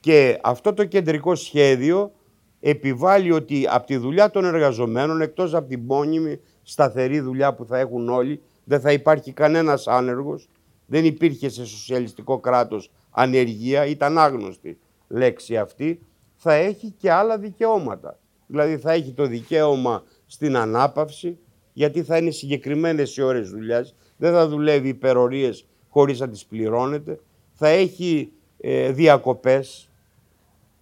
[0.00, 2.12] Και αυτό το κεντρικό σχέδιο
[2.60, 7.78] επιβάλλει ότι από τη δουλειά των εργαζομένων, εκτός από την μόνιμη σταθερή δουλειά που θα
[7.78, 10.48] έχουν όλοι, δεν θα υπάρχει κανένας άνεργος.
[10.86, 16.00] Δεν υπήρχε σε σοσιαλιστικό κράτος ανεργία, ήταν άγνωστη λέξη αυτή.
[16.36, 18.18] Θα έχει και άλλα δικαιώματα.
[18.46, 21.38] Δηλαδή θα έχει το δικαίωμα στην ανάπαυση,
[21.72, 23.94] γιατί θα είναι συγκεκριμένες οι ώρες δουλειάς.
[24.16, 27.20] Δεν θα δουλεύει υπερορίες χωρίς να τις πληρώνεται.
[27.52, 29.90] Θα έχει ε, διακοπές,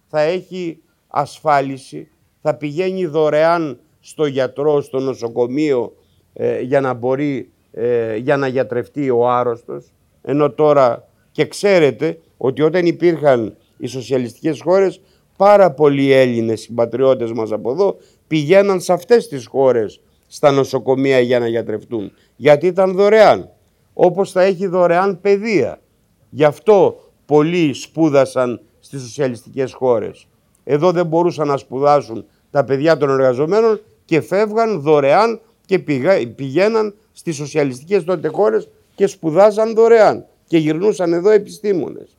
[0.07, 2.09] θα έχει ασφάλιση,
[2.41, 5.93] θα πηγαίνει δωρεάν στο γιατρό, στο νοσοκομείο
[6.33, 9.93] ε, για να μπορεί, ε, για να γιατρευτεί ο άρρωστος.
[10.21, 15.01] Ενώ τώρα και ξέρετε ότι όταν υπήρχαν οι σοσιαλιστικές χώρες,
[15.37, 17.97] πάρα πολλοί Έλληνες συμπατριώτες μας από εδώ
[18.27, 22.11] πηγαίναν σε αυτές τις χώρες στα νοσοκομεία για να γιατρευτούν.
[22.35, 23.49] Γιατί ήταν δωρεάν.
[23.93, 25.81] Όπως θα έχει δωρεάν παιδεία.
[26.29, 30.27] Γι' αυτό πολλοί σπούδασαν στις σοσιαλιστικές χώρες.
[30.63, 36.95] Εδώ δεν μπορούσαν να σπουδάσουν τα παιδιά των εργαζομένων και φεύγαν δωρεάν και πηγα- πηγαίναν
[37.11, 42.17] στις σοσιαλιστικές τότε χώρες και σπουδάζαν δωρεάν και γυρνούσαν εδώ επιστήμονες.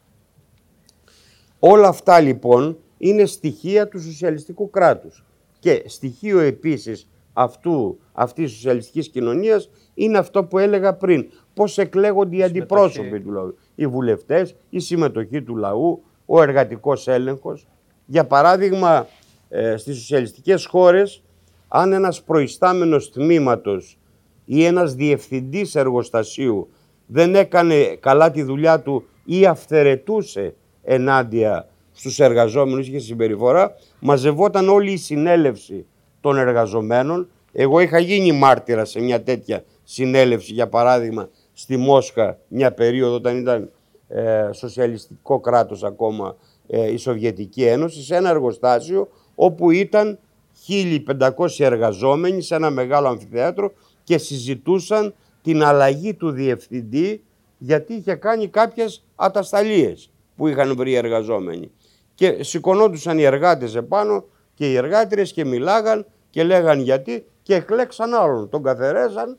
[1.59, 5.25] Όλα αυτά λοιπόν είναι στοιχεία του σοσιαλιστικού κράτους.
[5.59, 11.31] Και στοιχείο επίσης αυτού, αυτής της σοσιαλιστικής κοινωνίας είναι αυτό που έλεγα πριν.
[11.55, 13.57] Πώς εκλέγονται οι αντιπρόσωποι του λαού.
[13.75, 17.67] Οι βουλευτές, η συμμετοχή του λαού, ο εργατικός έλεγχος.
[18.07, 19.07] Για παράδειγμα,
[19.49, 21.23] ε, στις σοσιαλιστικές χώρες,
[21.69, 23.99] αν ένας προϊστάμενος τμήματος
[24.45, 26.69] ή ένας διευθυντής εργοστασίου
[27.07, 34.93] δεν έκανε καλά τη δουλειά του ή αυθαιρετούσε ενάντια στους εργαζόμενους, είχε συμπεριφορά, μαζευόταν όλη
[34.93, 35.87] η συνέλευση
[36.21, 37.29] των εργαζομένων.
[37.53, 43.37] Εγώ είχα γίνει μάρτυρας σε μια τέτοια συνέλευση, για παράδειγμα, στη Μόσχα μια περίοδο όταν
[43.37, 43.71] ήταν
[44.09, 46.37] ε, σοσιαλιστικό κράτος ακόμα
[46.67, 50.19] ε, η Σοβιετική Ένωση, σε ένα εργοστάσιο όπου ήταν
[50.69, 53.73] 1500 εργαζόμενοι σε ένα μεγάλο αμφιθέατρο
[54.05, 57.23] και συζητούσαν την αλλαγή του διευθυντή
[57.59, 61.71] γιατί είχε κάνει κάποιες ατασταλίες που είχαν βρει οι εργαζόμενοι.
[62.15, 68.15] Και σηκωνόντουσαν οι εργάτες επάνω και οι εργάτριες και μιλάγαν και λέγαν γιατί και εκλέξαν
[68.15, 68.49] άλλον.
[68.49, 69.39] Τον καθερέζαν,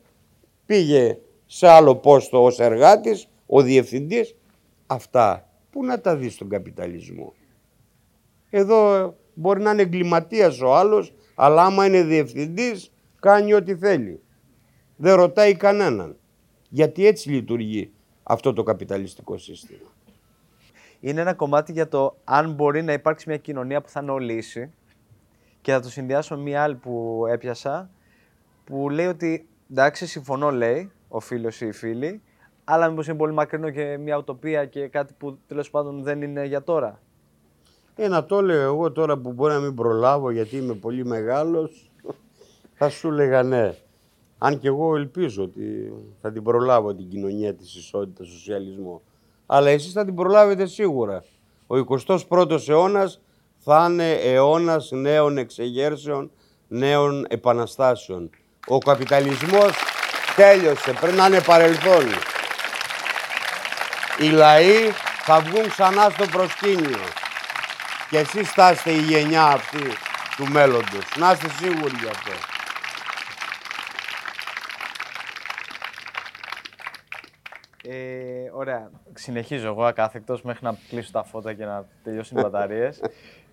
[0.66, 4.34] πήγε σε άλλο πόστο ως εργάτης, ο διευθυντής.
[4.86, 7.34] Αυτά πού να τα δεις στον καπιταλισμό;
[8.50, 14.20] Εδώ μπορεί να είναι εγκληματίας ο άλλος, αλλά άμα είναι διευθυντής κάνει ό,τι θέλει.
[14.96, 16.16] Δεν ρωτάει κανέναν.
[16.68, 17.90] Γιατί έτσι λειτουργεί
[18.22, 19.88] αυτό το καπιταλιστικό σύστημα.
[21.00, 24.70] Είναι ένα κομμάτι για το αν μπορεί να υπάρξει μια κοινωνία που θα είναι λύση
[25.60, 27.90] και θα το συνδυάσω με μια άλλη που έπιασα
[28.64, 32.22] που λέει ότι εντάξει συμφωνώ λέει ο φίλος ή η φίλη
[32.64, 36.44] αλλά μήπως είναι πολύ μακρινό και μια ουτοπία και κάτι που τέλος πάντων δεν είναι
[36.44, 37.00] για τώρα.
[38.00, 41.90] Ε, να το λέω εγώ τώρα που μπορεί να μην προλάβω γιατί είμαι πολύ μεγάλος,
[42.74, 43.74] θα σου έλεγα ναι.
[44.38, 49.02] Αν και εγώ ελπίζω ότι θα την προλάβω την κοινωνία της ισότητας, σοσιαλισμό.
[49.46, 51.24] Αλλά εσείς θα την προλάβετε σίγουρα.
[51.66, 51.76] Ο
[52.28, 53.20] 21ος αιώνας
[53.58, 56.30] θα είναι αιώνας νέων εξεγέρσεων,
[56.68, 58.30] νέων επαναστάσεων.
[58.66, 59.72] Ο καπιταλισμός
[60.36, 62.04] τέλειωσε, πρέπει να είναι παρελθόν.
[64.20, 64.90] Οι λαοί
[65.22, 66.98] θα βγουν ξανά στο προσκήνιο.
[68.10, 69.82] Και εσείς θα είστε η γενιά αυτή
[70.36, 71.16] του μέλλοντος.
[71.16, 72.32] Να είστε σίγουροι γι' αυτό.
[77.84, 78.90] Ε, ωραία.
[79.14, 83.00] Συνεχίζω εγώ ακάθεκτος μέχρι να κλείσω τα φώτα και να τελειώσουν οι μπαταρίες.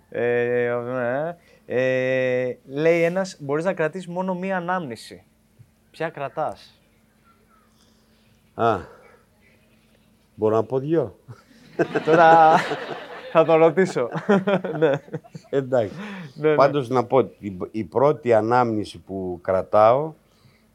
[0.10, 1.38] ε, ναι.
[1.66, 5.24] ε, λέει ένας, μπορείς να κρατήσεις μόνο μία ανάμνηση.
[5.92, 6.82] Ποια κρατάς;
[8.54, 8.78] Α,
[10.36, 11.20] μπορώ να πω δυο.
[12.06, 12.56] Τώρα
[13.36, 14.10] θα το ρωτήσω.
[14.80, 14.92] ναι.
[15.50, 15.96] Εντάξει.
[16.36, 16.56] Ναι, ναι.
[16.56, 20.14] Πάντως να πω, η, η πρώτη ανάμνηση που κρατάω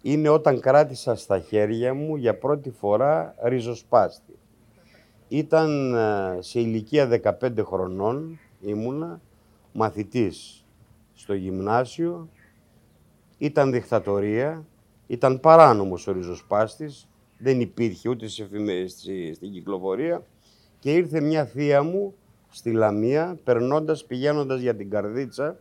[0.02, 4.38] είναι όταν κράτησα στα χέρια μου για πρώτη φορά ριζοσπάστη.
[5.28, 9.20] Ήταν ε, σε ηλικία 15 χρονών, ήμουνα
[9.72, 10.64] μαθητής
[11.14, 12.28] στο γυμνάσιο,
[13.38, 14.66] ήταν δικτατορία,
[15.06, 17.08] ήταν παράνομος ο ριζοσπάστης,
[17.38, 20.22] δεν υπήρχε ούτε σε εφημε- στη- στην κυκλοφορία
[20.78, 22.14] και ήρθε μια θεία μου
[22.50, 25.56] στη Λαμία, περνώντας, πηγαίνοντας για την Καρδίτσα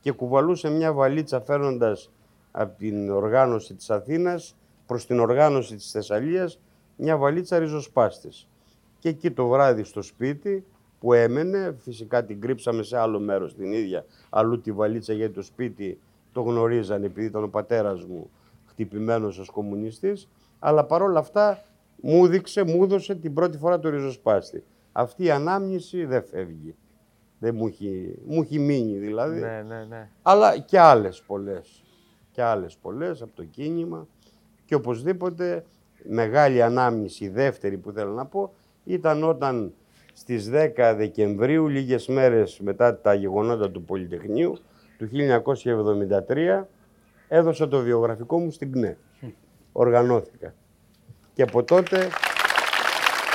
[0.00, 2.10] και κουβαλούσε μια βαλίτσα φέρνοντας
[2.50, 6.60] από την οργάνωση της Αθήνας προς την οργάνωση της Θεσσαλίας
[6.96, 8.48] μια βαλίτσα ριζοσπάστης.
[8.98, 10.64] Και εκεί το βράδυ στο σπίτι
[11.00, 15.42] που έμενε, φυσικά την κρύψαμε σε άλλο μέρος την ίδια, αλλού τη βαλίτσα γιατί το
[15.42, 15.98] σπίτι
[16.32, 18.30] το γνωρίζανε επειδή ήταν ο πατέρας μου
[18.66, 20.28] χτυπημένος ως κομμουνιστής,
[20.58, 21.62] αλλά παρόλα αυτά
[22.00, 24.62] μου έδειξε, μου έδωσε την πρώτη φορά το ριζοσπάστη.
[24.92, 26.74] Αυτή η ανάμνηση δεν φεύγει.
[27.38, 29.40] Δεν μου έχει, μου έχει μείνει δηλαδή.
[29.40, 30.08] ναι, ναι, ναι.
[30.22, 31.82] Αλλά και άλλες πολλές.
[32.30, 34.06] Και άλλες πολλές από το κίνημα.
[34.64, 35.64] Και οπωσδήποτε
[36.02, 39.72] μεγάλη ανάμνηση, η δεύτερη που θέλω να πω, ήταν όταν
[40.12, 44.56] στις 10 Δεκεμβρίου, λίγες μέρες μετά τα γεγονότα του Πολυτεχνείου,
[44.98, 45.08] του
[46.28, 46.68] 1973,
[47.28, 48.98] έδωσα το βιογραφικό μου στην ΚΝΕ.
[49.72, 50.54] Οργανώθηκα.
[51.34, 52.08] Και από τότε,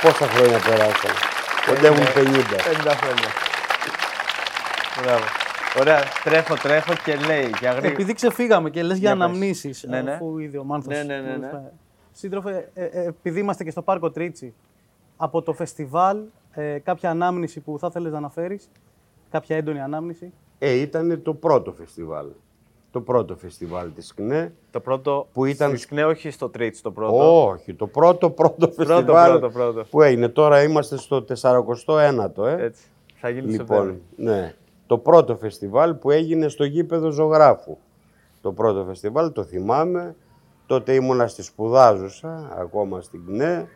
[0.02, 1.27] πόσα χρόνια περάσαν.
[1.68, 2.06] Κοντεύουν 50.
[2.06, 3.28] 50 χρόνια.
[5.02, 5.24] Μπράβο.
[5.80, 7.92] Ωραία, τρέχω, τρέχω και λέει για γρήγορα.
[7.92, 9.26] Επειδή ξεφύγαμε και λες για Για πες.
[9.26, 10.12] αναμνήσεις, Ναι, ναι.
[10.12, 10.94] αφού ήδη ο Μάνθος...
[10.96, 11.50] Ναι, ναι, ναι, ναι.
[12.12, 14.54] Σύντροφε, ε, ε, επειδή είμαστε και στο Πάρκο Τρίτσι,
[15.16, 16.18] από το φεστιβάλ,
[16.52, 18.70] ε, κάποια ανάμνηση που θα ήθελες να αναφέρεις,
[19.30, 22.26] κάποια έντονη ανάμνηση; Ε, ήταν το πρώτο φεστιβάλ.
[22.98, 24.52] Το πρώτο φεστιβάλ της ΚΝΕ.
[24.70, 27.46] Το πρώτο Που ήταν- στη ΣΚΝΕ, όχι στο Τρίτς, το πρώτο.
[27.48, 29.84] Όχι, το πρώτο πρώτο φεστιβάλ πρώτο, πρώτο.
[29.90, 30.28] που έγινε.
[30.28, 32.64] Τώρα είμαστε στο 49ο, ε.
[32.64, 32.82] Έτσι.
[33.14, 34.02] Θα γίνει λοιπόν, Σεπτέμβρη.
[34.16, 34.54] ναι.
[34.86, 37.76] Το πρώτο φεστιβάλ που έγινε στο γήπεδο Ζωγράφου.
[38.40, 40.14] Το πρώτο φεστιβάλ, το θυμάμαι.
[40.66, 43.68] Τότε ήμουνα στη σπουδάζουσα, ακόμα στην ΚΝΕ,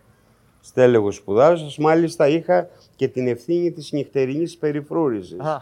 [0.61, 1.79] στέλεγος σπουδάζουσας.
[1.79, 5.57] Μάλιστα είχα και την ευθύνη της νυχτερινής περιφρούρησης Α,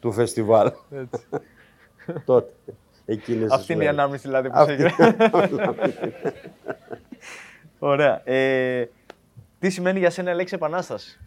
[0.00, 0.70] του φεστιβάλ.
[0.90, 1.24] έτσι.
[2.24, 2.52] Τότε.
[3.08, 4.00] Εκείνες Αυτή τις είναι η μέρες.
[4.00, 4.92] ανάμνηση δηλαδή που Αυτή έγινε.
[7.78, 8.20] Ωραία.
[8.30, 8.88] Ε,
[9.58, 11.20] τι σημαίνει για σένα η λέξη επανάσταση;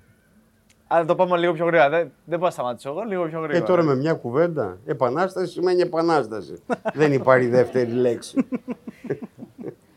[0.87, 1.89] Αλλά το πάμε λίγο πιο γρήγορα.
[1.89, 3.65] Δεν, δεν μπορώ να σταματήσω εγώ, λίγο πιο Ε, γρήγορα.
[3.65, 4.77] τώρα με μια κουβέντα.
[4.85, 6.53] Επανάσταση σημαίνει επανάσταση.
[6.93, 8.47] Δεν υπάρχει δεύτερη λέξη.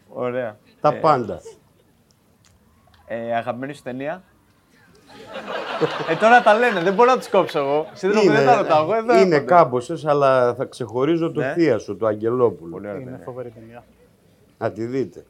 [0.09, 0.57] Ωραία.
[0.81, 1.41] Τα Ε, πάντα.
[3.07, 4.23] Ε, αγαπημένη σου ταινία;
[6.09, 7.87] Ε, τώρα τα λένε, δεν μπορώ να τους κόψω εγώ.
[7.93, 8.83] Σύντροφε, δεν τα ρωτάω.
[8.83, 9.39] Εγώ εδώ είναι έρχονται.
[9.55, 11.53] κάμποσες, αλλά θα ξεχωρίζω το Ναι.
[11.53, 12.71] θεία σου, το Αγγελόπουλο.
[12.71, 13.25] Πολύ ωραία Είναι ταινία.
[13.25, 13.85] φοβερή ταινία.
[14.59, 15.25] Να τη δείτε.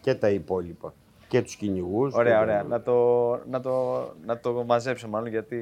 [0.00, 0.92] Και τα υπόλοιπα.
[1.28, 2.14] Και τους κυνηγούς.
[2.14, 2.62] Ωραία, ωραία.
[2.62, 5.58] Να το, να, το, να το μαζέψω μάλλον γιατί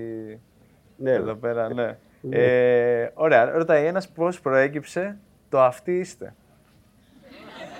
[0.96, 1.96] Ναι, εδώ πέρα, ναι.
[2.30, 5.16] Ε, ωραία, ρωτάει ένας πώς προέκυψε
[5.48, 6.34] το αυτοί είστε.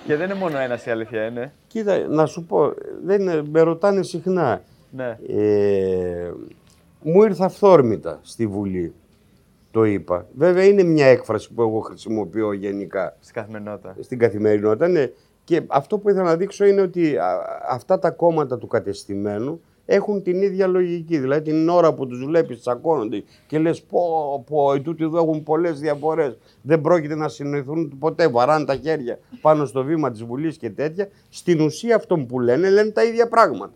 [0.06, 1.52] Και δεν είναι μόνο ένας η αλήθεια είναι.
[1.66, 2.72] Κοίτα, να σου πω,
[3.04, 4.62] δεν είναι, με ρωτάνε συχνά.
[4.90, 5.18] Ναι.
[5.28, 6.30] Ε,
[7.02, 8.92] μου ήρθε αυθόρμητα στη Βουλή,
[9.70, 10.26] το είπα.
[10.36, 13.96] Βέβαια είναι μια έκφραση που εγώ χρησιμοποιώ γενικά Στην καθημερινότητα.
[14.00, 14.88] στην καθημερινότητα.
[14.88, 15.10] Ναι.
[15.44, 20.22] Και αυτό που ήθελα να δείξω είναι ότι α, αυτά τα κόμματα του κατεστημένου έχουν
[20.22, 21.18] την ίδια λογική.
[21.18, 24.00] Δηλαδή την ώρα που τους βλέπεις τσακώνονται και λες πω,
[24.46, 26.38] πω, οι τούτοι εδώ έχουν πολλές διαφορές.
[26.62, 31.08] Δεν πρόκειται να συνοηθούν ποτέ, βαράνε τα χέρια πάνω στο βήμα της Βουλής και τέτοια.
[31.28, 33.74] Στην ουσία αυτόν που λένε, λένε τα ίδια πράγματα.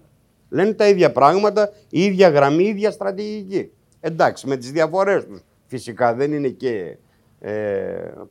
[0.49, 3.71] Λένε τα ίδια πράγματα, η ίδια γραμμή, η ίδια στρατηγική.
[4.01, 5.41] Εντάξει, με τις διαφορές τους.
[5.67, 6.97] Φυσικά δεν είναι και,
[7.41, 7.53] ε,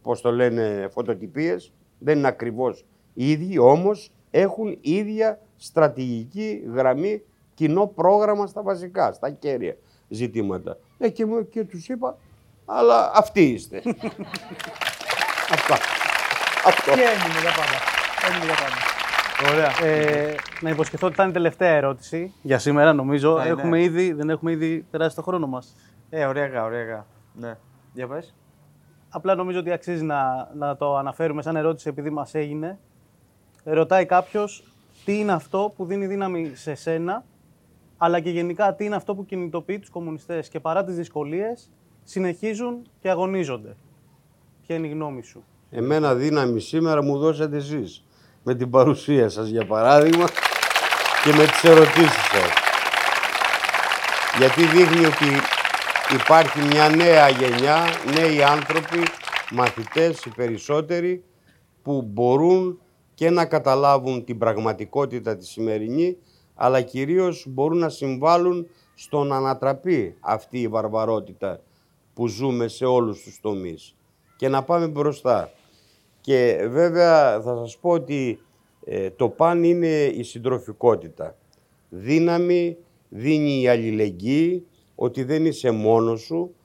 [0.01, 1.71] πώς το λένε, φωτοτυπίες.
[1.99, 7.21] Δεν είναι ακριβώς οι ίδιοι, όμως έχουν ίδια στρατηγική γραμμή,
[7.55, 9.75] κοινό πρόγραμμα στα βασικά, στα κέρια
[10.09, 10.77] ζητήματα.
[10.97, 12.17] Ε, και, μου, και τους είπα,
[12.65, 13.81] αλλά αυτοί είστε.
[15.55, 15.77] Αυτά.
[16.65, 16.91] Αυτό.
[16.93, 17.77] Και έμεινε για πάντα.
[18.29, 18.95] Έμεινε για πάντα.
[19.51, 19.89] Ωραία.
[19.89, 23.37] Ε, να υποσχεθώ ότι θα είναι η τελευταία ερώτηση για σήμερα, νομίζω.
[23.37, 23.51] Θα είναι.
[23.51, 25.75] έχουμε ήδη, δεν έχουμε ήδη περάσει το χρόνο μας.
[26.09, 26.83] Ε, ωραία, γα, ωραία.
[26.83, 27.05] γα.
[27.33, 27.57] Ναι.
[27.93, 28.35] Για πες.
[29.09, 32.79] Απλά νομίζω ότι αξίζει να, να το αναφέρουμε σαν ερώτηση επειδή μας έγινε.
[33.63, 34.63] Ρωτάει κάποιος
[35.05, 37.23] τι είναι αυτό που δίνει δύναμη σε σένα,
[37.97, 41.69] αλλά και γενικά τι είναι αυτό που κινητοποιεί τους κομμουνιστές και παρά τις δυσκολίες
[42.03, 43.75] συνεχίζουν και αγωνίζονται.
[44.61, 48.05] Ποια είναι η γνώμη σου; Εμένα δύναμη σήμερα μου δώσατε εσείς.
[48.43, 50.25] Με την παρουσία σας για παράδειγμα
[51.23, 52.49] και με τις ερωτήσεις σας.
[54.37, 55.25] Γιατί δείχνει ότι
[56.13, 57.85] υπάρχει μια νέα γενιά,
[58.15, 59.03] νέοι άνθρωποι,
[59.51, 61.23] μαθητές οι περισσότεροι,
[61.81, 62.79] που μπορούν
[63.13, 66.17] και να καταλάβουν την πραγματικότητα τη σημερινή,
[66.55, 71.61] αλλά κυρίως μπορούν να συμβάλλουν στο να ανατραπεί αυτή η βαρβαρότητα
[72.13, 73.95] που ζούμε σε όλους τους τομείς
[74.35, 75.51] και να πάμε μπροστά.
[76.21, 78.39] Και βέβαια θα σας πω ότι
[78.85, 81.35] ε, το παν είναι η συντροφικότητα.
[81.89, 82.77] Δύναμη
[83.09, 86.55] δίνει η αλληλεγγύη, ότι δεν είσαι μόνος σου,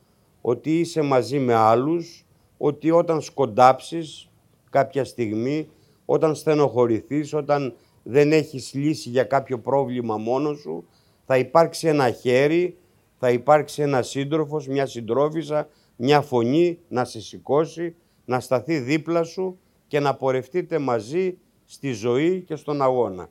[0.41, 2.25] ότι είσαι μαζί με άλλους,
[2.59, 4.29] ότι όταν σκοντάψεις
[4.71, 5.69] κάποια στιγμή,
[6.05, 10.85] όταν στενοχωρηθείς, όταν δεν έχεις λύση για κάποιο πρόβλημα μόνος σου,
[11.27, 12.79] θα υπάρξει ένα χέρι,
[13.19, 17.95] θα υπάρξει ένα σύντροφος, μια συντρόφισσα, μια φωνή να σε σηκώσει,
[18.25, 23.29] να σταθεί δίπλα σου και να πορευτείτε μαζί στη ζωή και στον αγώνα.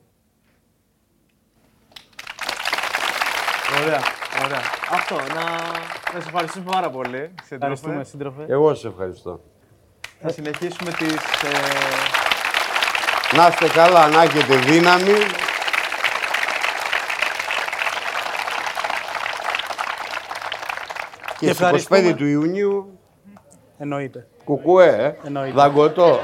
[3.82, 4.00] Ωραία,
[4.44, 4.62] ωραία.
[4.90, 5.44] Αυτό, να,
[6.14, 7.16] να σε ευχαριστήσουμε πάρα πολύ.
[7.18, 7.54] σύντροφε.
[7.54, 8.44] Ευχαριστούμε, σύντροφε.
[8.48, 9.40] Εγώ σε ευχαριστώ.
[10.20, 11.14] Θα συνεχίσουμε τις...
[11.42, 12.19] Ε,
[13.36, 15.12] Να είστε καλά, να έχετε δύναμη.
[21.38, 22.12] Και, Και στις 25 ευχαριστούμε.
[22.14, 22.98] του Ιουνίου,
[23.78, 24.26] Εννοείται.
[24.44, 24.86] κουκουέ,
[25.22, 25.54] ε, Εννοείται.
[25.56, 26.20] δαγκωτό.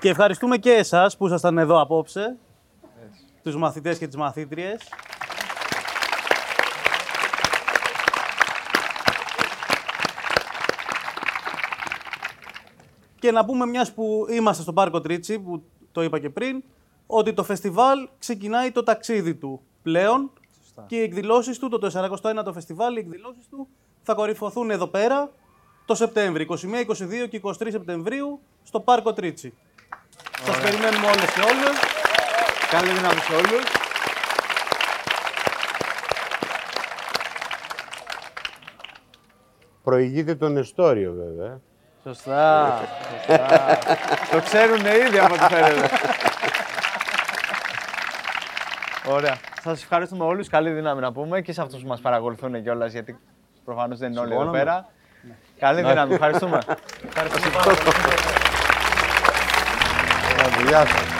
[0.00, 2.36] Και ευχαριστούμε και εσάς που ήσασταν εδώ απόψε,
[3.42, 4.80] τους μαθητές και τις μαθήτριες.
[13.26, 15.62] Και να πούμε μιας που είμαστε στο Πάρκο Τρίτσι, που
[15.92, 16.62] το είπα και πριν,
[17.06, 20.30] ότι το φεστιβάλ ξεκινάει το ταξίδι του πλέον
[20.86, 23.68] και οι εκδηλώσεις του, το 41ο φεστιβάλ, οι εκδηλώσεις του
[24.02, 25.30] θα κορυφωθούν εδώ πέρα
[25.84, 26.54] το Σεπτέμβριο, 21,
[27.24, 29.54] 22 και 23 Σεπτεμβρίου στο Πάρκο Τρίτσι.
[30.44, 31.78] Σας περιμένουμε όλες και όλους.
[32.70, 33.64] καλή δύναμη σε όλους.
[39.82, 41.60] Προηγείται τον Εστόριο βέβαια.
[42.06, 42.80] Σωστά.
[43.26, 43.78] σωστά.
[44.30, 45.88] το ξέρουν ήδη από ό,τι φαίνεται.
[49.06, 49.36] Ωραία.
[49.62, 50.48] Σας ευχαριστούμε όλους.
[50.48, 53.18] Καλή δύναμη να πούμε και σε αυτούς που μας παρακολουθούν κιόλας, γιατί
[53.64, 54.62] προφανώς δεν είναι όλοι εδώ Συμφωνώ.
[54.64, 54.88] πέρα.
[55.58, 56.14] Καλή δύναμη.
[56.14, 56.58] Ευχαριστούμε.
[60.66, 61.15] Γεια σας.